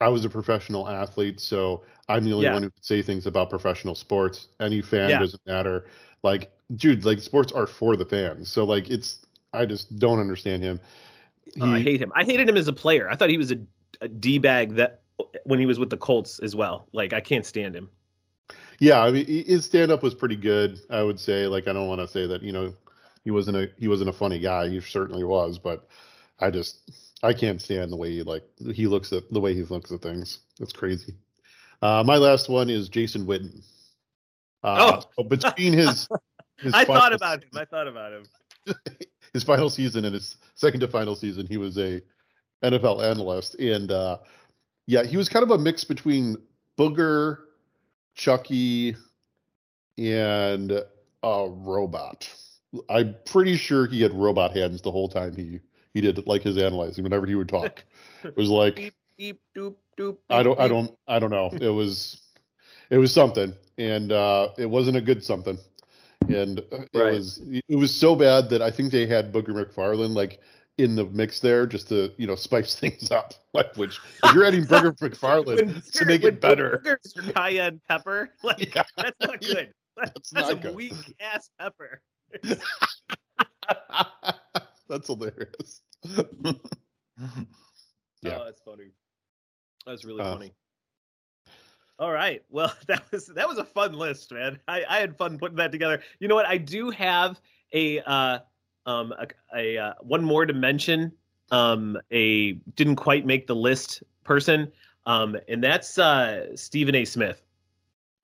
[0.00, 2.54] I was a professional athlete, so I'm the only Yeah.
[2.54, 4.48] one who could say things about professional sports.
[4.58, 5.18] Any fan Yeah.
[5.18, 5.86] doesn't matter.
[6.22, 8.50] Like, dude, like sports are for the fans.
[8.50, 10.80] So like it's I just don't understand him.
[11.60, 12.12] Oh, I hate him.
[12.14, 13.10] I hated him as a player.
[13.10, 13.58] I thought he was a,
[14.00, 15.02] a d bag that
[15.44, 16.88] when he was with the Colts as well.
[16.92, 17.90] Like I can't stand him.
[18.78, 21.46] Yeah, I mean his stand up was pretty good, I would say.
[21.46, 22.72] Like I don't want to say that, you know,
[23.24, 24.68] he wasn't a he wasn't a funny guy.
[24.68, 25.88] He certainly was, but
[26.38, 26.90] I just
[27.22, 30.02] I can't stand the way he like he looks at the way he looks at
[30.02, 30.40] things.
[30.60, 31.14] It's crazy.
[31.82, 33.62] Uh my last one is Jason Witten.
[34.62, 36.08] Uh so between his
[36.58, 37.50] his I thought about him.
[37.54, 38.24] I thought about him.
[39.32, 42.02] his final season and his second to final season, he was a
[42.62, 44.18] NFL analyst, and uh,
[44.86, 46.36] yeah, he was kind of a mix between
[46.78, 47.38] Booger,
[48.14, 48.96] Chucky,
[49.96, 50.72] and
[51.22, 52.28] a robot.
[52.88, 55.60] I'm pretty sure he had robot hands the whole time he
[55.94, 57.02] he did like his analyzing.
[57.04, 57.84] Whenever he would talk,
[58.22, 60.18] it was like Beep, beep, doop, doop.
[60.28, 61.50] I don't I don't I don't know.
[61.60, 62.20] It was
[62.90, 65.58] it was something, and uh, it wasn't a good something.
[66.28, 67.12] And uh, it Right.
[67.14, 70.40] was it was so bad that I think they had Booger McFarland like
[70.78, 73.34] in the mix there just to you know spice things up.
[73.52, 77.80] Like which if you're adding Booger McFarland When- to make when it better, burgers cayenne
[77.88, 79.72] pepper, like yeah, that's not good.
[79.96, 80.74] That's, not a good.
[80.74, 82.00] weak ass pepper.
[84.88, 85.82] that's hilarious.
[86.04, 86.52] yeah.
[88.38, 88.90] Oh, that's funny.
[89.86, 90.54] That's really Uh, funny.
[91.98, 92.42] All right.
[92.48, 94.58] Well, that was that was a fun list, man.
[94.68, 96.02] I, I had fun putting that together.
[96.18, 96.46] You know what?
[96.46, 97.40] I do have
[97.72, 98.38] a uh
[98.86, 101.12] um a, a uh, one more to mention.
[101.50, 104.72] Um, a didn't quite make the list person.
[105.06, 107.04] Um, and that's uh Stephen A.
[107.04, 107.42] Smith.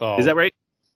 [0.00, 0.52] Oh, Is that right?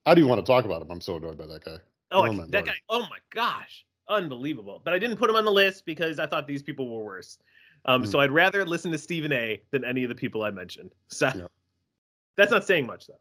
[0.06, 0.90] I do want to talk about him.
[0.90, 1.76] I'm so annoyed by that guy.
[2.12, 2.66] Oh, Oh I- that lord.
[2.66, 2.74] guy.
[2.88, 4.80] Oh my gosh, unbelievable.
[4.84, 7.38] But I didn't put him on the list because I thought these people were worse.
[7.86, 8.08] Um, Mhm.
[8.08, 9.62] so I'd rather listen to Stephen A.
[9.70, 10.94] than any of the people I mentioned.
[11.08, 11.46] So Yeah.
[12.36, 13.20] that's not saying much, though.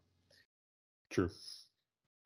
[1.10, 1.30] True.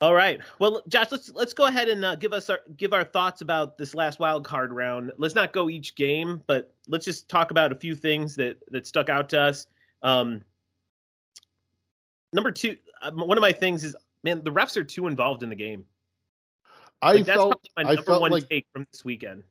[0.02, 0.42] All right.
[0.60, 3.78] Well, Josh, let's let's go ahead and uh, give us our give our thoughts about
[3.78, 5.12] this last wild card round.
[5.18, 8.86] Let's not go each game, but let's just talk about a few things that that
[8.86, 9.68] stuck out to us.
[10.02, 10.44] Um,
[12.34, 15.50] number two, um, one of my things is, man, the refs are too involved in
[15.50, 15.86] the game.
[17.04, 19.44] I Like, that's felt my I number felt one like take from this weekend.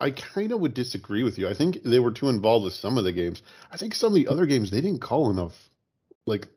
[0.00, 1.48] I kind of would disagree with you.
[1.48, 3.42] I think they were too involved with some of the games.
[3.72, 5.70] I think some of the other games they didn't call enough,
[6.26, 6.48] like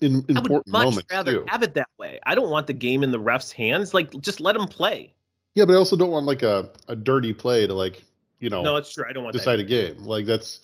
[0.00, 1.44] in important I would much moments rather too.
[1.46, 2.18] have it that way.
[2.26, 3.94] I don't want the game in the refs' hands.
[3.94, 5.14] Like, just let them play.
[5.54, 8.02] Yeah, but I also don't want like a, a dirty play to like
[8.40, 9.04] you know No, that's true.
[9.08, 10.04] I don't want decide a game.
[10.04, 10.60] Like that's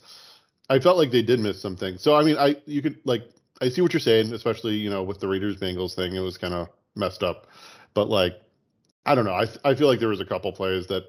[0.68, 1.96] I felt like they did miss something.
[1.96, 3.22] So I mean, I you could like
[3.60, 6.36] I see what you're saying, especially you know with the Raiders Bengals thing, it was
[6.36, 7.46] kind of messed up.
[7.94, 8.40] But like
[9.06, 11.06] I don't know, I I feel like there was a couple plays that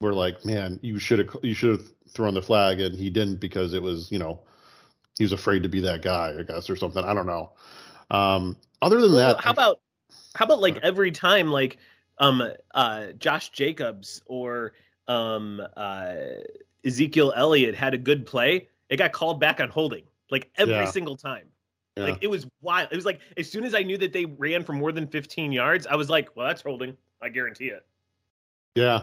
[0.00, 3.36] were like, man, you should have you should have thrown the flag, and he didn't
[3.40, 4.40] because it was you know
[5.18, 7.04] he was afraid to be that guy, I guess, or something.
[7.04, 7.52] I don't know.
[8.10, 9.80] Um, other than Well, that, how about
[10.34, 11.78] how about like every time like
[12.18, 12.42] um
[12.74, 14.74] uh Josh Jacobs or
[15.08, 16.14] um uh
[16.84, 20.86] Ezekiel Elliott had a good play, it got called back on holding like every Yeah.
[20.86, 21.48] single time.
[21.96, 22.04] Yeah.
[22.04, 22.88] Like it was wild.
[22.90, 25.52] It was like as soon as I knew that they ran for more than 15
[25.52, 26.96] yards, I was like, well, that's holding.
[27.22, 27.86] I guarantee it.
[28.74, 29.02] yeah,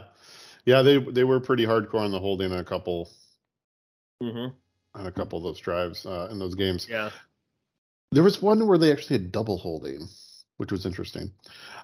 [0.66, 3.10] yeah, they they were pretty hardcore on the holding on a couple
[4.22, 4.54] Mm-hmm.
[5.00, 6.88] on a couple of those drives uh, in those games.
[6.90, 7.10] Yeah.
[8.12, 10.08] There was one where they actually had double holding,
[10.58, 11.32] which was interesting.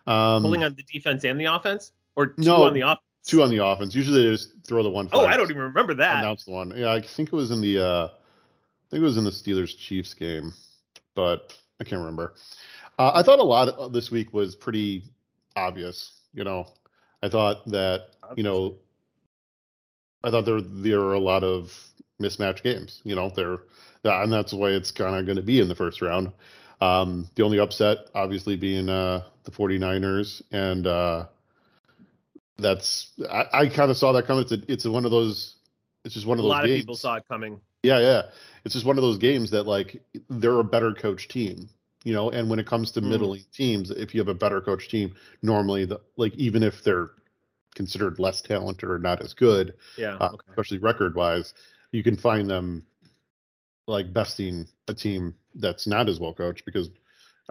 [0.06, 3.00] Um, Holding on the defense and the offense, or two No, on the offense.
[3.26, 3.96] two on the offense.
[3.96, 5.10] Usually they just throw the one.
[5.14, 6.20] Oh, I don't even remember that.
[6.20, 6.74] announce the one.
[6.76, 7.80] Yeah, I think it was in the.
[7.80, 10.54] Uh, I think it was in the Steelers Chiefs game,
[11.18, 12.36] but I can't remember.
[13.00, 15.04] Uh, I thought a lot of this week was pretty
[15.56, 16.14] obvious.
[16.34, 16.68] You know,
[17.22, 18.76] I thought that you know,
[20.24, 21.76] I thought there there are a lot of
[22.22, 23.02] mismatch games.
[23.04, 23.58] You know, there,
[24.04, 26.32] and that's the way it's kind of going to be in the first round.
[26.80, 31.26] Um, the only upset, obviously, being uh, the 49ers, and uh,
[32.58, 34.44] that's I, I kind of saw that coming.
[34.44, 35.56] It's a, it's one of those.
[36.06, 36.52] It's just one a of those.
[36.52, 37.60] A lot of people saw it coming.
[37.82, 38.22] Yeah, yeah.
[38.68, 41.70] It's just one of those games that like they're a better coach team,
[42.04, 42.30] you know.
[42.32, 43.08] And when it comes to Mm.
[43.08, 47.12] middling teams, if you have a better coach team, normally the like even if they're
[47.76, 50.18] considered less talented or not as good, Yeah.
[50.20, 50.44] uh, okay.
[50.50, 51.54] especially record wise,
[51.94, 52.86] you can find them
[53.88, 56.90] like besting a team that's not as well coached because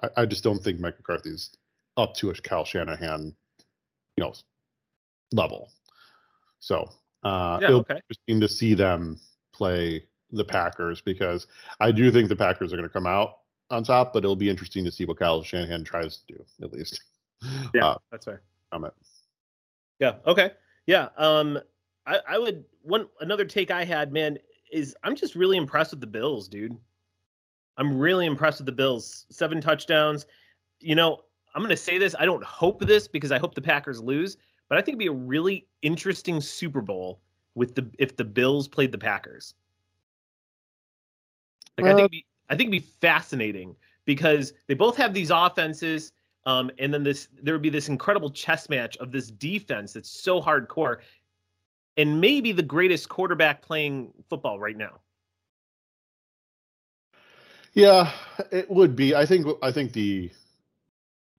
[0.02, 1.48] I, I just don't think Mike McCarthy's
[1.96, 3.35] up to a Kyle Shanahan,
[4.18, 4.35] you know,
[5.33, 5.72] level.
[6.59, 6.90] So
[7.22, 7.68] uh, Yeah.
[7.68, 7.94] it'll Okay.
[7.94, 9.18] be interesting to see them
[9.55, 10.05] play
[10.37, 11.46] the Packers because
[11.81, 13.38] I do think the Packers are going to come out
[13.70, 16.72] on top, but it'll be interesting to see what Kyle Shanahan tries to do at
[16.72, 17.03] least.
[17.75, 17.87] Yeah.
[17.87, 18.42] Uh, That's fair.
[18.72, 18.94] comment.
[19.99, 20.14] Yeah.
[20.27, 20.53] Okay.
[20.87, 21.09] Yeah.
[21.16, 21.59] Um,
[22.07, 24.38] I, I would one another take I had, man,
[24.72, 26.77] is I'm just really impressed with the Bills, dude.
[27.77, 29.27] I'm really impressed with the Bills.
[29.31, 30.27] Seven touchdowns.
[30.81, 31.20] You know,
[31.55, 32.14] I'm gonna say this.
[32.18, 34.37] I don't hope this because I hope the Packers lose,
[34.68, 37.20] but I think it'd be a really interesting Super Bowl
[37.55, 39.55] with the if the Bills played the Packers.
[41.79, 45.31] Like I think it'd be, I think it'd be fascinating because they both have these
[45.31, 46.12] offenses.
[46.47, 50.09] Um, and then this there would be this incredible chess match of this defense that's
[50.09, 50.99] so hardcore,
[51.97, 55.01] and maybe the greatest quarterback playing football right now.
[57.73, 58.12] Yeah,
[58.53, 59.15] it would be.
[59.15, 59.47] I think.
[59.61, 60.31] I think the.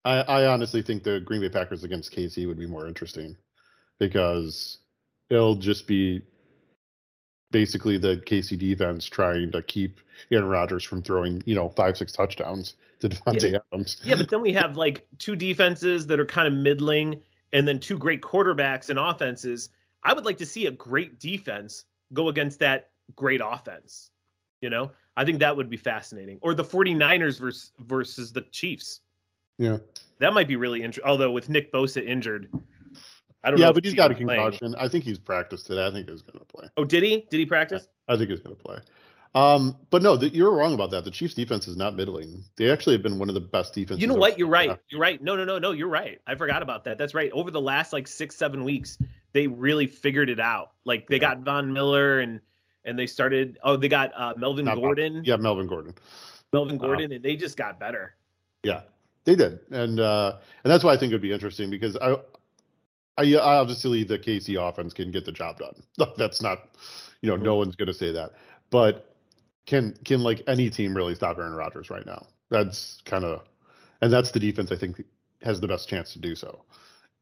[0.03, 3.37] I, I honestly think the Green Bay Packers against KC would be more interesting,
[3.99, 4.79] because
[5.29, 6.21] it'll just be
[7.51, 9.99] basically the KC defense trying to keep
[10.31, 14.01] Aaron Rodgers from throwing, you know, five six touchdowns to Davante Adams.
[14.03, 17.21] Yeah, but then we have like two defenses that are kind of middling,
[17.53, 19.69] and then two great quarterbacks and offenses.
[20.03, 24.11] I would like to see a great defense go against that great offense.
[24.61, 26.39] You know, I think that would be fascinating.
[26.41, 29.01] Or the 49ers versus versus the Chiefs.
[29.59, 29.77] Yeah,
[30.19, 31.09] That might be really interesting.
[31.09, 32.49] Although with Nick Bosa injured,
[33.43, 33.67] I don't know.
[33.67, 34.41] yeah, but he's got a even playing.
[34.41, 34.75] concussion.
[34.77, 35.85] I think he's practiced today.
[35.85, 36.67] I think he's going to play.
[36.77, 37.25] Oh, did he?
[37.29, 37.87] Did he practice?
[38.07, 38.77] I think he's going to play.
[39.35, 41.03] Um, but no, the, you're wrong about that.
[41.03, 42.43] The Chiefs' defense is not middling.
[42.55, 44.01] They actually have been one of the best defenses.
[44.01, 44.39] You know what?
[44.39, 44.77] You're right.
[44.89, 45.21] You're right.
[45.21, 45.71] No, no, no, no.
[45.71, 46.19] You're right.
[46.25, 46.97] I forgot about that.
[46.97, 47.31] That's right.
[47.31, 48.97] Over the last like six, seven weeks,
[49.33, 50.71] they really figured it out.
[50.85, 51.35] Like they Yeah.
[51.35, 52.39] got Von Miller and
[52.85, 53.59] and they started.
[53.63, 55.21] Oh, they got uh, Melvin Not Gordon.
[55.23, 55.93] Yeah, Melvin Gordon.
[56.53, 58.15] Melvin Gordon, uh, and they just got better.
[58.63, 58.81] Yeah,
[59.25, 62.15] they did, and uh, and that's why I think it'd be interesting because I,
[63.17, 65.75] I, obviously the KC offense can get the job done.
[66.17, 66.69] That's not,
[67.21, 68.33] you know, no one's going to say that,
[68.69, 69.15] but
[69.65, 72.25] can can like any team really stop Aaron Rodgers right now?
[72.49, 73.41] That's kind of,
[74.01, 75.03] and that's the defense I think
[75.41, 76.63] has the best chance to do so.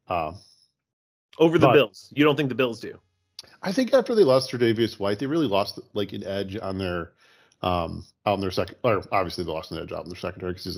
[0.08, 0.36] Um,
[1.38, 2.98] Over the Bills, you don't think the Bills do?
[3.62, 7.12] I think after they lost Tre'Davious White, they really lost like an edge on their
[7.62, 10.52] um out in their second or obviously they lost an edge out in their secondary
[10.52, 10.76] because he's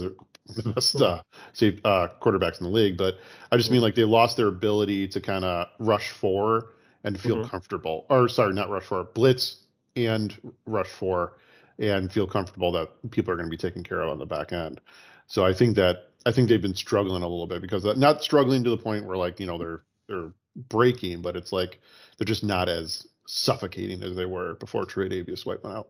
[0.57, 2.97] the best uh, safe, uh, quarterbacks in the league.
[2.97, 3.19] But
[3.53, 7.37] I just mean like they lost their ability to kind of rush for and feel
[7.37, 7.51] mm-hmm.
[7.51, 8.07] comfortable.
[8.09, 9.57] Or sorry, not rush four, blitz
[9.97, 10.35] and
[10.67, 11.35] rush for
[11.79, 14.53] and feel comfortable that people are going to be taken care of on the back
[14.53, 14.81] end.
[15.27, 18.65] So I think that I think they've been struggling a little bit because not struggling
[18.65, 21.81] to the point where like you know they're they're breaking, but it's like
[22.17, 25.89] they're just not as suffocating as they were before Tre'Davious White went out.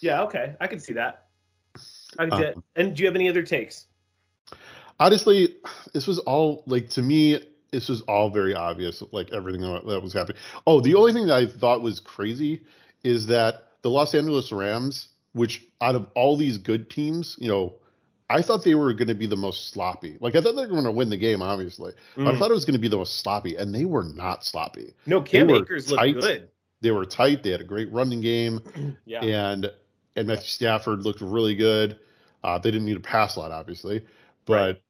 [0.00, 1.26] Yeah, okay, I can see that.
[2.18, 3.86] I can see um, And do you have any other takes?
[4.98, 5.56] Honestly,
[5.92, 7.40] this was all like to me.
[7.72, 10.36] This was all very obvious, like everything that was happening.
[10.66, 12.62] Oh, the only thing that I thought was crazy
[13.04, 17.74] is that the Los Angeles Rams, which out of all these good teams, you know,
[18.28, 20.16] I thought they were going to be the most sloppy.
[20.20, 21.92] Like I thought they were going to win the game, obviously.
[22.16, 22.32] Mm.
[22.32, 24.94] I thought it was going to be the most sloppy, and they were not sloppy.
[25.06, 26.48] No, Cam Akers looked good.
[26.80, 27.42] They were tight.
[27.42, 28.60] They had a great running game,
[29.04, 29.24] yeah.
[29.24, 29.70] and
[30.16, 31.98] and Matthew Stafford looked really good.
[32.42, 34.04] Uh, they didn't need a pass a lot, obviously,
[34.46, 34.82] but right.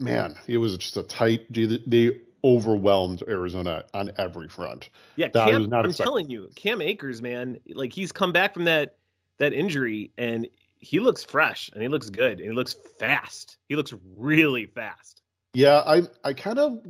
[0.00, 1.46] man, it was just a tight.
[1.50, 4.90] They overwhelmed Arizona on every front.
[5.16, 6.04] Yeah, Cam, I'm expecting.
[6.04, 8.96] telling you, Cam Akers, man, like he's come back from that
[9.38, 10.46] that injury and
[10.78, 13.56] he looks fresh and he looks good and he looks fast.
[13.68, 15.22] He looks really fast.
[15.54, 16.80] Yeah, I I kind of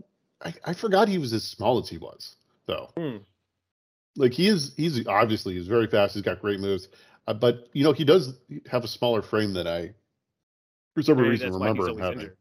[0.45, 2.35] I, I forgot he was as small as he was
[2.67, 2.91] though.
[2.97, 3.19] Hmm.
[4.17, 6.15] Like he is he's obviously he's very fast.
[6.15, 6.89] He's got great moves,
[7.27, 8.39] uh, but you know he does
[8.71, 9.95] have a smaller frame than I
[10.95, 12.21] for some Maybe reason remember him having.
[12.21, 12.37] Injured.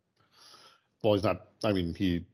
[1.03, 1.47] Well, he's not.
[1.63, 2.25] I mean, he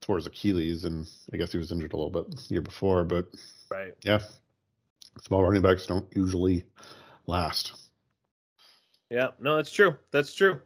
[0.00, 3.04] tore his Achilles, and I guess he was injured a little bit the year before.
[3.04, 3.26] But
[3.70, 4.20] right, yeah,
[5.22, 6.64] small running backs don't usually
[7.26, 7.72] last.
[9.10, 9.96] Yeah, no, that's true.
[10.10, 10.60] That's true.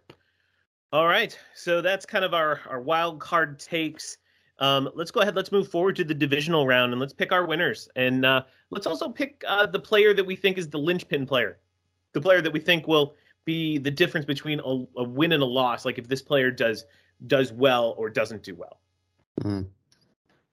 [0.93, 4.19] All right, so that's kind of our our wild card takes.
[4.61, 5.35] Um, let's go ahead.
[5.35, 7.89] Let's move forward to the divisional round and let's pick our winners.
[7.97, 11.59] And uh, let's also pick uh, the player that we think is the linchpin player,
[12.13, 13.15] the player that we think will
[13.47, 15.85] be the difference between a, a win and a loss.
[15.87, 16.85] Like if this player does
[17.27, 18.81] does well or doesn't do well.
[19.41, 19.63] Mm-hmm.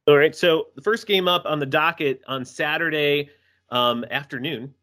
[0.07, 0.35] All right.
[0.35, 3.29] So the first game up on the docket on Saturday
[3.69, 4.73] um, afternoon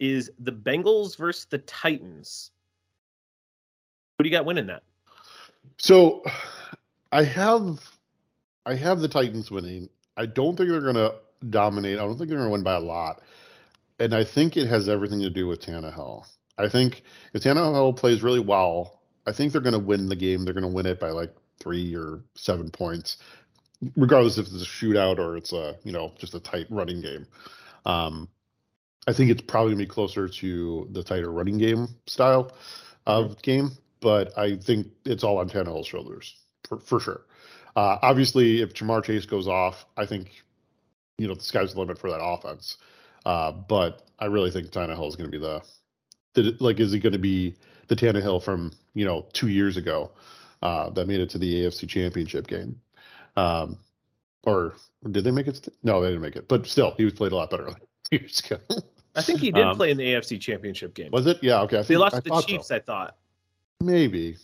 [0.00, 2.50] is the Bengals versus the Titans.
[4.16, 4.82] Who do you got winning that?
[5.78, 6.24] So
[7.12, 7.97] I have
[8.68, 9.88] I have the Titans winning.
[10.18, 11.12] I don't think they're gonna
[11.48, 11.98] dominate.
[11.98, 13.22] I don't think they're gonna win by a lot.
[13.98, 16.26] And I think it has everything to do with Tannehill.
[16.58, 17.02] I think
[17.32, 20.44] if Tannehill plays really well, I think they're gonna win the game.
[20.44, 23.16] They're gonna win it by like three or seven points,
[23.96, 27.26] regardless if it's a shootout or it's a you know just a tight running game.
[27.86, 28.28] Um,
[29.06, 32.52] I think it's probably gonna be closer to the tighter running game style
[33.06, 36.36] of game, but I think it's all on Tannehill's shoulders
[36.68, 37.22] for, for sure.
[37.78, 40.42] Uh, obviously, if Ja'Marr Chase goes off, I think
[41.16, 42.76] you know the sky's the limit for that offense.
[43.24, 45.62] Uh, but I really think Tannehill is going to be the,
[46.34, 47.54] the like is he going to be
[47.86, 50.10] the Tannehill from you know two years ago
[50.60, 52.80] uh, that made it to the AFC Championship game.
[53.36, 53.78] Um,
[54.42, 54.74] or
[55.12, 55.68] did they make it?
[55.84, 56.48] No, they didn't make it.
[56.48, 57.70] But still, he was played a lot better
[58.10, 58.58] years ago.
[59.14, 61.12] I think he did um, play in the AFC Championship game.
[61.12, 61.38] Was it?
[61.42, 61.60] Yeah.
[61.60, 61.76] Okay.
[61.76, 62.66] I think, they lost I the Chiefs.
[62.66, 62.74] So.
[62.74, 63.16] I thought.
[63.80, 64.36] Maybe.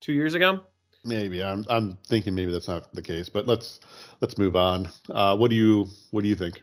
[0.00, 0.62] Two years ago.
[1.06, 3.80] Maybe I'm I'm thinking maybe that's not the case, but let's
[4.20, 4.88] let's move on.
[5.08, 6.62] Uh, what do you what do you think?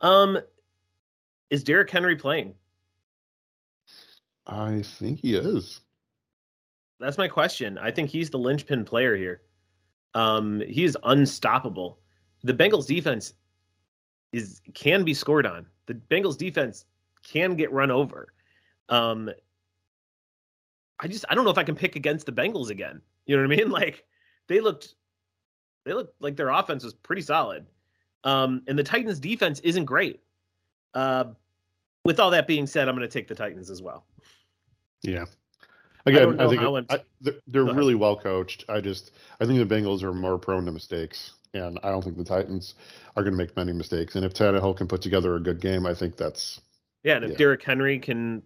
[0.00, 0.38] Um,
[1.50, 2.54] is Derrick Henry playing?
[4.46, 5.80] I think he is.
[7.00, 7.78] That's my question.
[7.78, 9.42] I think he's the linchpin player here.
[10.14, 11.98] Um, he is unstoppable.
[12.44, 13.34] The Bengals defense
[14.32, 15.66] is can be scored on.
[15.86, 16.86] The Bengals defense
[17.22, 18.32] can get run over.
[18.88, 19.30] Um,
[21.00, 23.00] I just I don't know if I can pick against the Bengals again.
[23.26, 23.70] You know what I mean?
[23.74, 24.04] Like
[24.48, 24.94] they looked
[25.84, 27.66] they looked like their offense was pretty solid.
[28.24, 30.20] Um, and the Titans defense isn't great.
[30.94, 31.24] Uh,
[32.04, 34.06] with all that being said, I'm going to take the Titans as well.
[35.02, 35.26] Yeah.
[36.06, 38.64] Again, I, I think it, I, they're, they're really well coached.
[38.68, 42.18] I just I think the Bengals are more prone to mistakes, and I don't think
[42.18, 42.74] the Titans
[43.16, 44.14] are going to make many mistakes.
[44.14, 46.60] And if Tannehill can put together a good game, I think that's
[47.04, 47.16] yeah.
[47.16, 47.36] And if yeah.
[47.38, 48.42] Derrick Henry can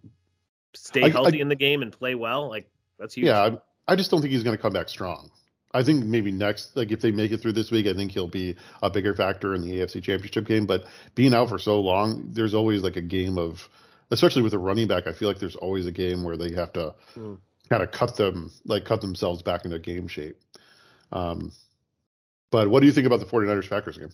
[0.75, 3.27] stay healthy in the game and play well, like that's huge.
[3.27, 3.57] Yeah,
[3.89, 5.31] I, just don't think he's going to come back strong.
[5.75, 8.29] I think maybe next, like if they make it through this week, I think he'll
[8.29, 10.67] be a bigger factor in the AFC Championship game.
[10.67, 13.69] But being out for so long, there's always like a game of
[14.11, 16.73] especially with a running back, I feel like there's always a game where they have
[16.75, 17.39] to Mm.
[17.69, 20.41] kind of cut them, like cut themselves back into game shape.
[21.13, 21.53] Um,
[22.51, 24.11] but what do you think about the 49ers Packers game?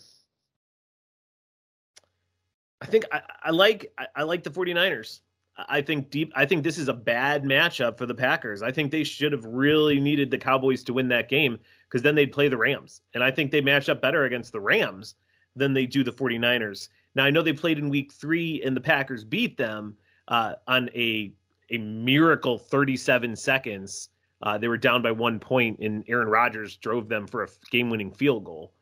[2.80, 5.20] I think I, I like I, I like the 49ers.
[5.56, 8.62] I think deep I think this is a bad matchup for the Packers.
[8.62, 12.14] I think they should have really needed the Cowboys to win that game because then
[12.14, 13.02] they'd play the Rams.
[13.14, 15.14] And I think they match up better against the Rams
[15.54, 16.88] than they do the 49ers.
[17.14, 19.96] Now I know they played in week 3 and the Packers beat them
[20.28, 21.32] uh, on a
[21.70, 24.10] a miracle 37 seconds.
[24.42, 28.12] Uh, they were down by one point, and Aaron Rodgers drove them for a game-winning
[28.12, 28.74] field goal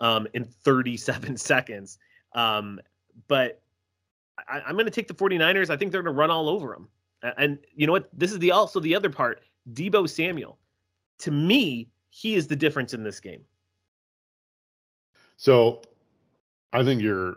[0.00, 1.98] um, in 37 seconds.
[2.34, 2.80] Um,
[3.28, 3.60] but
[4.48, 5.70] I, I'm going to take the 49ers.
[5.70, 6.88] I think they're going to run all over them.
[7.38, 8.08] And you know what?
[8.12, 9.40] This is the also the other part.
[9.72, 10.58] Deebo Samuel,
[11.18, 13.42] to me, he is the difference in this game.
[15.36, 15.82] So
[16.72, 17.36] I think you're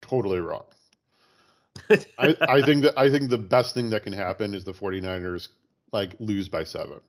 [0.00, 0.64] totally wrong.
[2.18, 5.48] I, I think that I think the best thing that can happen is the 49ers
[5.92, 7.00] like lose by seven.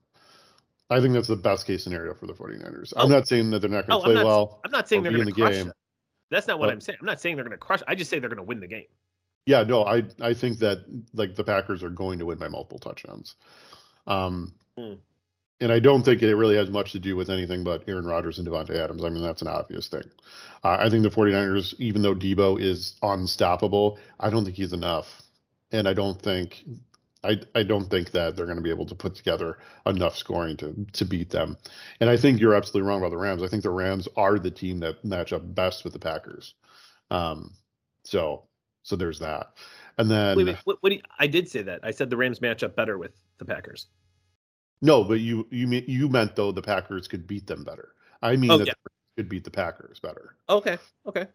[0.89, 2.93] I think that's the best case scenario for the 49ers.
[2.97, 3.15] I'm Oh.
[3.15, 4.59] not saying that they're not going Oh, to I'm play not- well.
[4.65, 5.65] I'm not saying they're going in to the crush game.
[5.67, 5.75] them.
[6.35, 6.97] That's not what But- I'm saying.
[6.99, 7.81] I'm not saying they're going to crush.
[7.87, 8.85] I just say they're going to win the game.
[9.45, 10.79] Yeah, no, I I think that
[11.13, 13.35] like the Packers are going to win by multiple touchdowns.
[14.07, 14.93] Um, Hmm.
[15.61, 18.39] and I don't think it really has much to do with anything but Aaron Rodgers
[18.39, 19.03] and Davante Adams.
[19.05, 20.03] I mean, that's an obvious thing.
[20.63, 25.21] Uh, I think the 49ers, even though Deebo is unstoppable, I don't think he's enough.
[25.71, 26.65] And I don't think
[27.25, 30.57] I I don't think that they're going to be able to put together enough scoring
[30.57, 31.57] to to beat them.
[31.99, 33.43] And I think you're absolutely wrong about the Rams.
[33.43, 36.53] I think the Rams are the team that match up best with the Packers.
[37.11, 37.53] Um,
[38.03, 38.43] so
[38.83, 39.53] so there's that.
[39.97, 41.79] And then Wait, wait, what, what do you, I did say that.
[41.83, 43.87] I said the Rams match up better with the Packers.
[44.81, 47.93] no, but you you mean you meant though the Packers could beat them better.
[48.21, 48.73] I mean Oh, that yeah.
[48.73, 50.35] the Rams could beat the Packers better.
[50.49, 50.77] Okay.
[51.07, 51.27] Okay.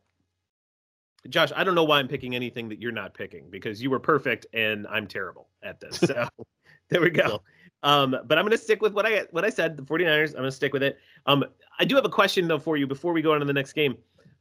[1.28, 4.00] Josh, I don't know why I'm picking anything that you're not picking because you were
[4.00, 5.98] perfect and I'm terrible at this.
[5.98, 6.28] So
[6.88, 7.42] there we go.
[7.82, 9.76] Um, but I'm going to stick with what I what I said.
[9.76, 10.28] The 49ers.
[10.30, 10.98] I'm going to stick with it.
[11.26, 11.44] Um,
[11.78, 13.72] I do have a question though for you before we go on to the next
[13.74, 13.96] game.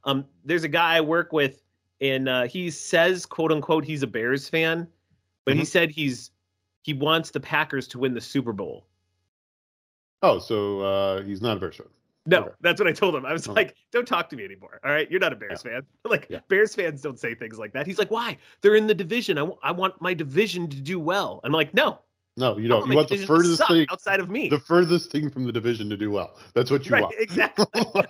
[0.05, 1.61] Um, there's a guy I work with,
[1.99, 4.87] and uh, he says, "quote unquote," he's a Bears fan,
[5.45, 5.67] but he Mhm.
[5.67, 6.31] said he's
[6.83, 8.87] he wants the Packers to win the Super Bowl.
[10.21, 11.87] Oh, so uh, he's not a Bears fan.
[12.29, 12.51] No, Okay.
[12.61, 13.25] that's what I told him.
[13.25, 13.55] I was Okay.
[13.55, 14.79] like, don't talk to me anymore.
[14.83, 15.09] All right.
[15.09, 15.81] You're not a Bears fan.
[16.05, 16.39] Like, Yeah.
[16.47, 17.87] Bears fans don't say things like that.
[17.87, 18.37] He's like, why?
[18.61, 19.37] They're in the division.
[19.37, 21.39] I, w- I want my division to do well.
[21.43, 21.99] I'm like, no.
[22.37, 22.87] No, you don't.
[22.89, 24.47] You want the furthest thing, outside of me.
[24.47, 26.37] the furthest thing from the division to do well.
[26.53, 27.01] That's what you right.
[27.03, 27.15] want.
[27.19, 27.65] Exactly.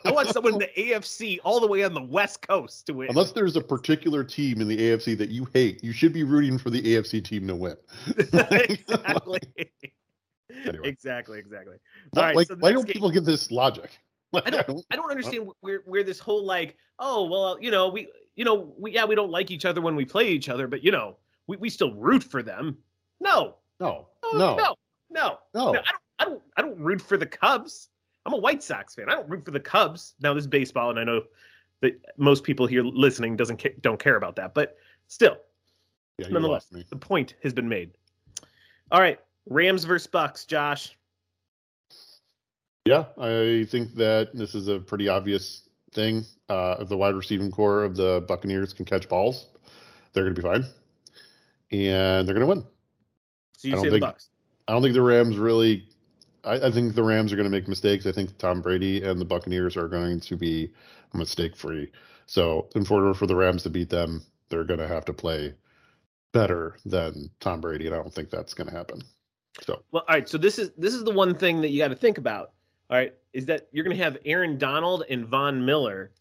[0.06, 3.10] I want someone in the AFC all the way on the West Coast to win.
[3.10, 6.60] Unless there's a particular team in the AFC that you hate, you should be rooting
[6.60, 7.76] for the AFC team to win.
[8.18, 9.40] exactly.
[10.66, 10.88] Anyway.
[10.90, 11.40] Exactly.
[11.40, 11.76] Exactly.
[12.12, 13.90] Why- All right, like, so why don't game- people get this logic?
[14.34, 18.08] I don't, I don't understand where where this whole like, oh well, you know, we
[18.36, 20.84] you know, we yeah, we don't like each other when we play each other, but
[20.84, 21.18] you know,
[21.48, 22.78] we, we still root for them.
[23.20, 24.76] No, No, no, no, no,
[25.10, 25.38] no.
[25.54, 25.72] no.
[25.74, 25.86] No, I don't
[26.20, 27.90] I don't I don't root for the Cubs.
[28.26, 29.10] I'm a White Sox fan.
[29.10, 30.14] I don't root for the Cubs.
[30.22, 31.24] Now this is baseball, and I know
[31.82, 34.76] that most people here listening doesn't ca- don't care about that, but
[35.08, 35.38] still,
[36.18, 37.92] Yeah, nonetheless, the point has been made.
[38.92, 40.98] All right, Rams versus Bucks, Josh.
[42.90, 46.26] Yeah, I think that this is a pretty obvious thing.
[46.50, 49.46] Uh, if the wide receiving corps of the Buccaneers can catch balls,
[50.12, 50.66] they're going to be fine,
[51.72, 52.64] and they're going to win.
[53.58, 54.30] So you say the think- Bucks.
[54.68, 55.88] I don't think the Rams really.
[56.44, 58.08] I, I think the Rams are going to make mistakes.
[58.08, 60.72] I think Tom Brady and the Buccaneers are going to be
[61.14, 61.92] mistake free.
[62.26, 65.54] So, in order for the Rams to beat them, they're going to have to play
[66.32, 69.04] better than Tom Brady, and I don't think that's going to happen.
[69.62, 70.28] So, Well, all right.
[70.28, 72.54] So this is this is the one thing that you got to think about.
[72.90, 76.12] All right, is that you're going to have Aaron Donald and Von Miller,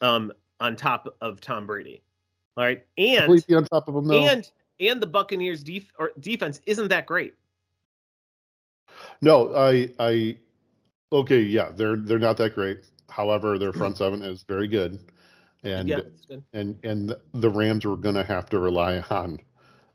[0.00, 2.02] um, on top of Tom Brady.
[2.56, 4.26] All right, and on top of them, though.
[4.26, 4.50] and
[4.80, 7.34] and the Buccaneers def- or defense isn't that great.
[9.20, 10.36] No, I, I,
[11.12, 12.80] okay, yeah, they're they're not that great.
[13.08, 14.98] However, their front seven is very good,
[15.62, 16.44] and yeah, good.
[16.52, 19.38] and and the Rams are going to have to rely on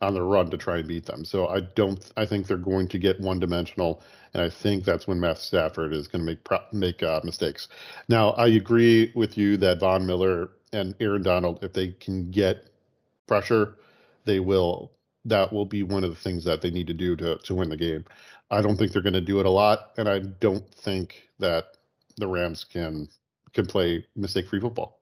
[0.01, 1.25] on the run to try and beat them.
[1.25, 2.03] So I don't.
[2.17, 4.01] I think they're going to get one dimensional,
[4.33, 7.67] and I think that's when Matt Stafford is going to make make uh, mistakes.
[8.07, 12.69] Now I agree with you that Von Miller and Aaron Donald, if they can get
[13.27, 13.75] pressure,
[14.25, 14.91] they will.
[15.25, 17.69] That will be one of the things that they need to do to to win
[17.69, 18.05] the game.
[18.51, 21.77] I don't think they're going to do it a lot, and I don't think that
[22.17, 23.09] the Rams can
[23.53, 25.01] can play mistake free football.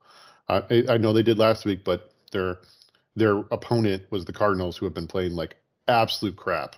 [0.49, 2.59] I, I know they did last week, but their
[3.17, 5.57] their opponent was the Cardinals, who have been playing like
[5.87, 6.75] absolute crap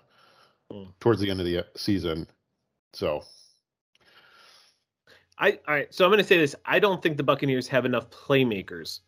[0.72, 0.84] Hmm.
[1.00, 2.28] towards the end of the uh, season.
[2.94, 3.24] So
[5.38, 5.94] I all right.
[5.94, 6.56] So I'm going to say this.
[6.66, 9.00] I don't think the Buccaneers have enough playmakers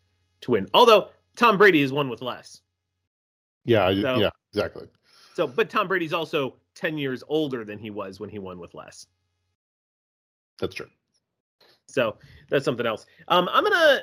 [0.42, 0.68] to win.
[0.74, 2.60] Although Tom Brady is one with less.
[3.64, 4.88] Yeah, So- yeah, exactly.
[5.34, 8.74] So, but Tom Brady's also 10 years older than he was when he won with
[8.74, 9.06] less.
[10.58, 10.90] That's true.
[11.88, 12.16] So
[12.50, 13.06] that's something else.
[13.28, 14.00] Um, I'm gonna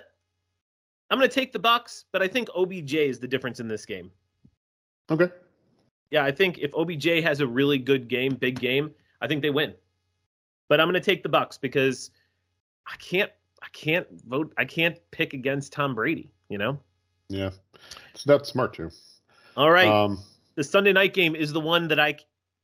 [1.10, 4.12] I'm gonna take the Bucks, but I think OBJ is the difference in this game.
[5.10, 5.30] Okay.
[6.12, 8.92] Yeah, I think if OBJ has a really good game, big game,
[9.22, 9.74] I think they win.
[10.68, 12.12] But I'm gonna take the Bucks because
[12.88, 13.32] I can't
[13.62, 16.80] I can't vote I can't pick against Tom Brady, you know?
[17.30, 17.52] Yeah.
[18.14, 18.92] So that's smart too.
[19.58, 19.88] All right.
[19.88, 20.24] Um,
[20.56, 22.18] the Sunday night game is the one that I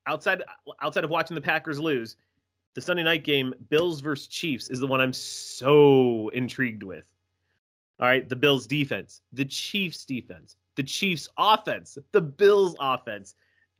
[0.07, 0.43] outside
[0.81, 2.17] outside of watching the Packers lose.
[2.73, 7.05] The Sunday night game, Bills versus Chiefs, is the one I'm so intrigued with.
[7.99, 13.35] All right, the Bills defense, the Chiefs defense, the Chiefs offense, the Bills offense.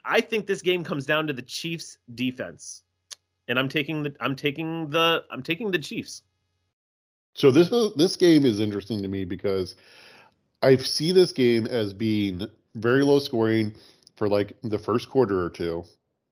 [0.06, 2.84] I think this game comes down to the Chiefs defense.
[3.48, 6.24] And I'm taking the I'm taking the I'm taking the Chiefs.
[7.34, 9.76] so this this game is interesting to me because
[10.62, 13.76] I see this game as being very low scoring
[14.16, 15.84] for like the first quarter or two.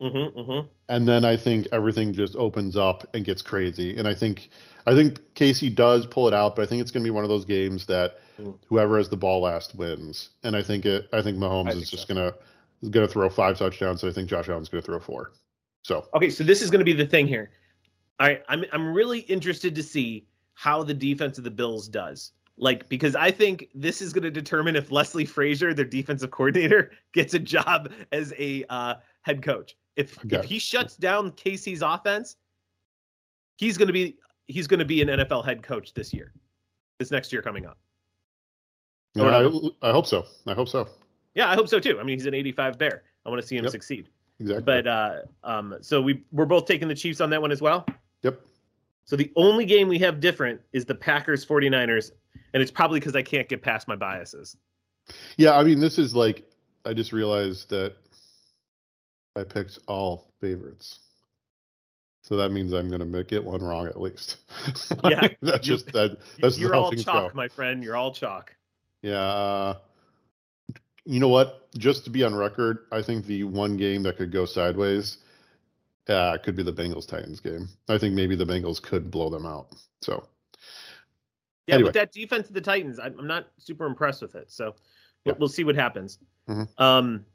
[0.03, 0.67] Mm-hmm, mm-hmm.
[0.89, 3.97] and then I think everything just opens up and gets crazy.
[3.97, 4.49] And I think
[4.85, 7.23] I think KC does pull it out, but I think it's going to be one
[7.23, 8.57] of those games that Mm.
[8.67, 10.29] whoever has the ball last wins.
[10.43, 11.07] And I think it.
[11.13, 12.13] I think Mahomes I is think just so.
[12.13, 12.33] gonna
[12.81, 14.01] is gonna throw five touchdowns.
[14.01, 15.33] So I think Josh Allen's gonna throw four.
[15.83, 17.51] So Okay, so this is going to be the thing here.
[18.19, 20.25] All right, I'm I'm really interested to see
[20.55, 22.31] how the defense of the Bills does.
[22.57, 26.91] Like because I think this is going to determine if Leslie Frazier, their defensive coordinator,
[27.13, 29.75] gets a job as a uh, head coach.
[29.95, 30.37] If Okay.
[30.37, 32.37] if he shuts down KC's offense,
[33.57, 34.17] he's going to be
[34.47, 36.33] he's going to be an NFL head coach this year.
[36.99, 37.77] This next year coming up.
[39.15, 40.25] yeah, I, I hope so.
[40.47, 40.87] I hope so.
[41.35, 41.99] Yeah, I hope so too.
[41.99, 43.03] I mean, he's an 85 Bear.
[43.25, 43.71] I want to see him Yep.
[43.71, 44.09] succeed.
[44.39, 44.63] Exactly.
[44.63, 47.85] But uh um so we we're both taking the Chiefs on that one as well.
[48.23, 48.39] yep.
[49.05, 52.11] So the only game we have different is the Packers 49ers,
[52.53, 54.55] and it's probably because I can't get past my biases.
[55.37, 55.57] Yeah.
[55.57, 56.49] I mean, this is like
[56.85, 57.95] I just realized that
[59.35, 60.99] I picked all favorites.
[62.23, 64.37] So that means I'm going to get one wrong at least.
[65.03, 65.27] Yeah.
[65.41, 66.17] that's just that.
[66.39, 67.35] That's You're all chalk, go.
[67.35, 67.83] my friend.
[67.83, 68.55] You're all chalk.
[69.01, 69.19] Yeah.
[69.19, 69.77] uh,
[71.05, 71.67] You know what?
[71.77, 75.17] Just to be on record, I think the one game that could go sideways
[76.07, 77.67] uh, could be the Bengals Titans game.
[77.89, 79.73] I think maybe the Bengals could blow them out.
[80.01, 80.25] So
[81.67, 81.87] Yeah, Anyway.
[81.87, 84.49] with that defense of the Titans, I'm I'm not super impressed with it.
[84.51, 84.75] So
[85.25, 85.33] we'll, Yeah.
[85.39, 86.19] we'll see what happens.
[86.47, 86.67] Mhm.
[86.79, 87.25] Um,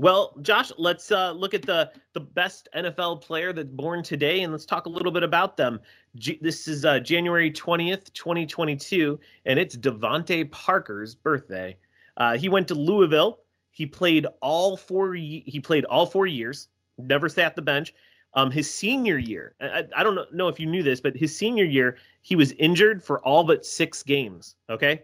[0.00, 4.50] well, Josh, let's uh, look at the the best NFL player that's born today, and
[4.50, 5.78] let's talk a little bit about them.
[6.16, 11.76] G- this is uh, January twentieth, twenty twenty two, and it's DeVante Parker's birthday.
[12.16, 13.40] Uh, he went to Louisville.
[13.72, 15.16] He played all four.
[15.16, 16.68] ye- He played all four years.
[16.96, 17.92] Never sat the bench.
[18.32, 21.64] Um, his senior year, I, I- don't know if you knew this, but his senior
[21.64, 24.56] year, he was injured for all but six games.
[24.70, 25.02] Okay,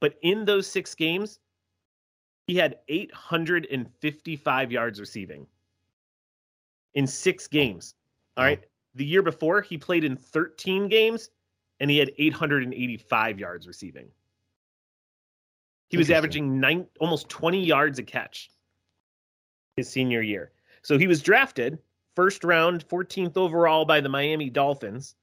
[0.00, 1.38] but in those six games,
[2.46, 5.46] he had 855 yards receiving
[6.94, 7.52] in six oh.
[7.52, 7.94] games.
[8.36, 8.62] All right.
[8.94, 11.30] The year before, he played in 13 games
[11.80, 14.08] and he had 885 yards receiving.
[15.88, 18.50] He was averaging nine, almost 20 yards a catch
[19.76, 20.52] his senior year.
[20.82, 21.78] So he was drafted
[22.14, 25.14] first round, 14th overall by the Miami Dolphins.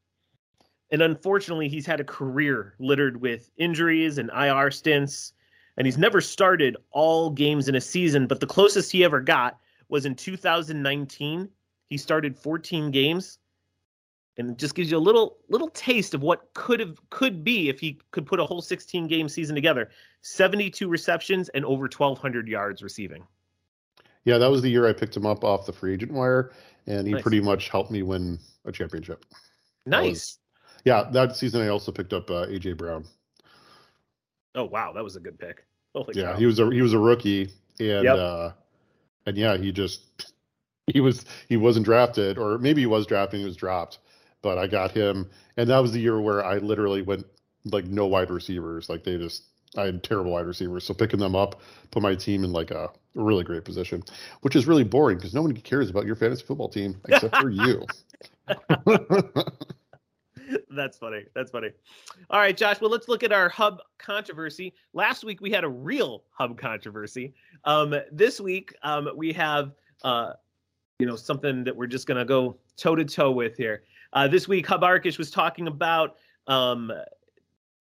[0.92, 5.34] And unfortunately, he's had a career littered with injuries and IR stints.
[5.80, 9.60] And he's never started all games in a season, but the closest he ever got
[9.88, 11.50] was in 2019.
[11.90, 13.40] He started 14 games.
[14.38, 17.68] And it just gives you a little little taste of what could have could be
[17.68, 19.90] if he could put a whole 16 game season together.
[20.22, 23.24] 72 receptions and over 1200 yards receiving.
[24.26, 26.52] yeah, that was the year I picked him up off the free agent wire,
[26.88, 27.22] and he Nice.
[27.22, 29.26] pretty much helped me win a championship.
[29.86, 30.38] Nice.
[30.86, 33.06] Yeah, that season I also picked up uh, AJ Brown.
[34.56, 35.66] Oh wow, that was a good pick.
[35.96, 36.36] Holy Yeah, cow.
[36.36, 38.18] he was a he was a rookie, and Yep.
[38.18, 38.52] uh,
[39.26, 40.02] and yeah, he just
[40.88, 44.00] he was he wasn't drafted, or maybe he was drafted, he was dropped,
[44.42, 47.26] but I got him, and that was the year where I literally went
[47.66, 49.46] like no wide receivers, like they just
[49.78, 51.62] I had terrible wide receivers, so picking them up
[51.92, 54.04] put my team in like a really great position,
[54.42, 57.50] which is really boring because no one cares about your fantasy football team except for
[57.50, 57.90] you.
[60.70, 61.24] That's funny.
[61.36, 61.70] That's funny.
[62.30, 62.82] All right, Josh.
[62.82, 64.74] Well, let's look at our hub controversy.
[64.94, 67.34] Last week we had a real hub controversy.
[67.66, 69.74] Um, this week um, we have,
[70.04, 70.34] uh,
[71.00, 73.84] you know, something that we're just gonna go toe to toe with here.
[74.14, 76.18] Uh, this week, Hub Arkush was talking about.
[76.48, 76.92] Um,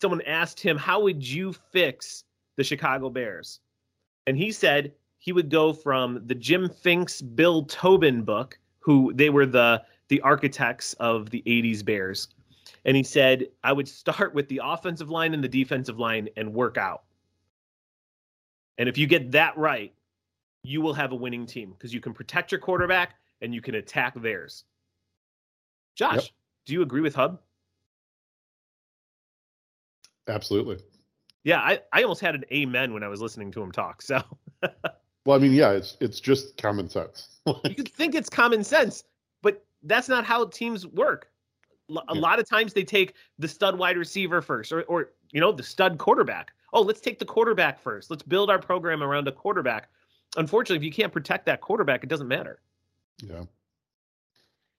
[0.00, 2.24] someone asked him, "How would you fix
[2.56, 3.60] the Chicago Bears?"
[4.26, 9.30] And he said he would go from the Jim Finks, Bill Tobin book, who they
[9.30, 12.28] were the the architects of the '80s Bears
[12.88, 16.54] and he said I would start with the offensive line and the defensive line and
[16.54, 17.02] work out.
[18.78, 19.92] And if you get that right,
[20.62, 23.74] you will have a winning team because you can protect your quarterback and you can
[23.74, 24.64] attack theirs.
[25.96, 26.24] Josh, yep.
[26.64, 27.42] do you agree with Hub?
[30.26, 30.78] Absolutely.
[31.44, 34.00] Yeah, I, I almost had an amen when I was listening to him talk.
[34.00, 34.22] So
[35.26, 37.40] Well, I mean, yeah, it's it's just common sense.
[37.64, 39.04] you think it's common sense,
[39.42, 41.28] but that's not how teams work.
[41.90, 42.20] A yeah.
[42.20, 45.62] lot of times they take the stud wide receiver first or or you know, the
[45.62, 46.52] stud quarterback.
[46.72, 48.10] Oh, let's take the quarterback first.
[48.10, 49.88] Let's build our program around a quarterback.
[50.36, 52.60] Unfortunately, if you can't protect that quarterback, it doesn't matter.
[53.22, 53.44] Yeah.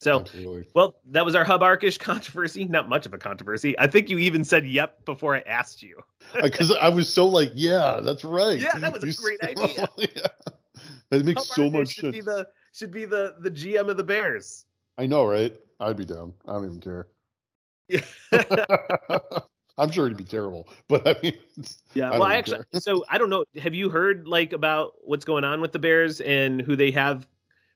[0.02, 0.66] So, Absolutely.
[0.74, 2.64] well, that was our Hub Arkush controversy.
[2.64, 3.78] Not much of a controversy.
[3.78, 5.98] I think you even said "yep" before I asked you.
[6.42, 9.90] Because I was so like, "Yeah, that's right." Yeah, that was a great idea.
[9.98, 10.28] yeah.
[11.10, 12.16] That makes Hub so Arkush much should sense.
[12.16, 14.66] Be the, should be the the GM of the Bears.
[15.00, 15.56] I know, right?
[15.80, 16.34] I'd be down.
[16.46, 17.08] I don't even care.
[19.78, 21.38] I'm sure it'd be terrible, but I mean,
[21.94, 22.10] yeah.
[22.10, 23.46] I well, I actually, so I don't know.
[23.62, 27.26] Have you heard like about what's going on with the Bears and who they have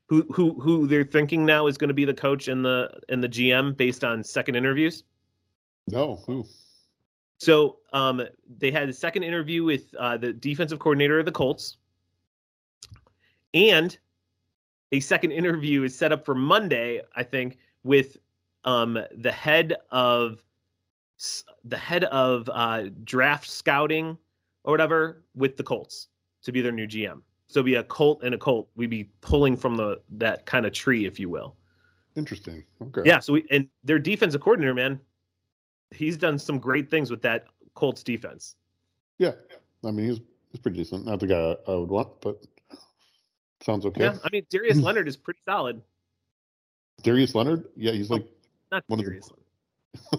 [0.10, 3.24] who who who they're thinking now is going to be the coach and the and
[3.24, 5.06] the GM based on second interviews?
[5.88, 6.46] No, who?
[7.38, 8.22] So um,
[8.58, 11.78] they had a second interview with uh, the defensive coordinator of the Colts,
[13.54, 13.98] and
[14.94, 18.18] a second interview is set up for Monday, I think, with
[18.64, 20.44] um, the head of
[21.66, 24.18] the head of uh, draft scouting
[24.64, 26.10] or whatever with the Colts
[26.44, 27.22] to be their new GM.
[27.48, 28.70] So be a Colt and a Colt.
[28.76, 31.56] We'd be pulling from the that kind of tree, if you will.
[32.16, 32.64] Interesting.
[32.82, 33.02] Okay.
[33.04, 33.20] Yeah.
[33.20, 35.00] So we and their defensive coordinator, man,
[35.90, 38.58] he's done some great things with that Colts defense.
[39.18, 39.32] Yeah.
[39.84, 40.22] I mean, he's
[40.52, 41.06] he's pretty decent.
[41.06, 42.44] Not the guy I would want, but
[43.64, 44.02] sounds okay.
[44.02, 44.18] Yeah.
[44.24, 45.82] I mean, Darius Leonard is pretty solid.
[47.02, 47.66] Darius Leonard?
[47.76, 48.36] Yeah, he's like oh,
[48.72, 49.38] not one Darius of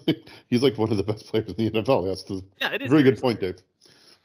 [0.06, 0.16] the,
[0.48, 2.06] he's like one of the best players in the NFL.
[2.06, 3.56] That's the yeah, it is very good point, Dave.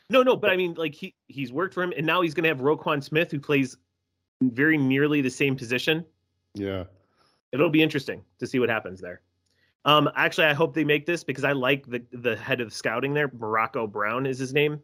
[0.09, 2.43] No, no, but I mean, like he he's worked for him, and now he's going
[2.43, 3.77] to have Roquan Smith, who plays
[4.41, 6.05] very nearly the same position.
[6.55, 6.85] Yeah,
[7.51, 9.21] it'll be interesting to see what happens there.
[9.85, 13.13] Um, actually, I hope they make this because I like the the head of scouting
[13.13, 13.31] there.
[13.37, 14.81] Morocco Brown is his name.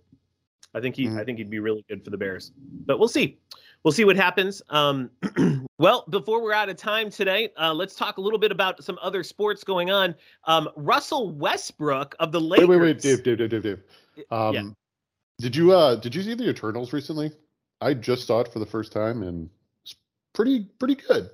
[0.73, 1.17] I think he mm-hmm.
[1.17, 2.51] I think he'd be really good for the Bears.
[2.85, 3.39] But we'll see.
[3.85, 4.63] We'll see what happens.
[4.69, 5.11] Um,
[5.77, 8.97] well, before we're out of time today, uh, let's talk a little bit about some
[8.99, 10.15] other sports going on.
[10.45, 12.67] Um, Russell Westbrook of the Lakers.
[12.67, 13.81] Wait, wait, wait, Dave, Dave, Dave, Dave, Dave.
[14.31, 14.63] Um, yeah.
[15.37, 17.31] Did you uh did you see the Eternals recently?
[17.81, 19.49] I just saw it for the first time and
[19.83, 19.93] it's
[20.33, 21.29] pretty pretty good.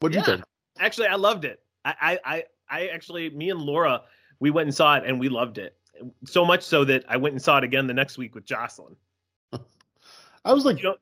[0.00, 0.20] What did yeah.
[0.20, 0.44] you think?
[0.78, 1.60] Actually, I loved it.
[1.84, 4.02] I, I I actually me and Laura
[4.40, 5.76] we went and saw it and we loved it
[6.24, 8.96] so much so that I went and saw it again the next week with Jocelyn.
[9.52, 10.96] I was like, you know,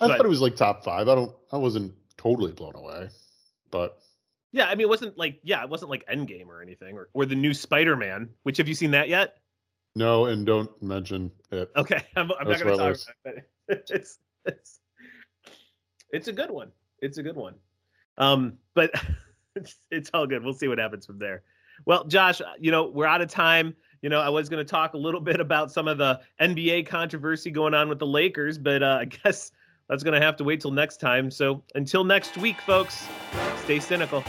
[0.00, 1.08] I thought it was like top five.
[1.08, 3.08] I don't, I wasn't totally blown away,
[3.70, 3.98] but
[4.52, 7.26] yeah, I mean, it wasn't like, yeah, it wasn't like Endgame or anything, or or
[7.26, 8.28] the new Spider Man.
[8.42, 9.36] Which have you seen that yet?
[9.94, 11.70] No, and don't mention it.
[11.76, 13.50] Okay, I'm, I'm not going to talk about it.
[13.90, 14.80] It's it's
[16.10, 16.72] it's a good one.
[17.02, 17.54] It's a good one.
[18.16, 18.90] Um, but
[19.54, 20.42] it's, it's all good.
[20.42, 21.42] We'll see what happens from there.
[21.84, 23.76] Well, Josh, you know we're out of time.
[24.00, 26.86] You know, I was going to talk a little bit about some of the NBA
[26.86, 29.52] controversy going on with the Lakers, but uh, I guess
[29.88, 31.30] that's going to have to wait till next time.
[31.30, 33.06] So until next week, folks,
[33.64, 34.24] stay cynical.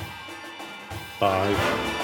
[1.19, 1.98] Bye.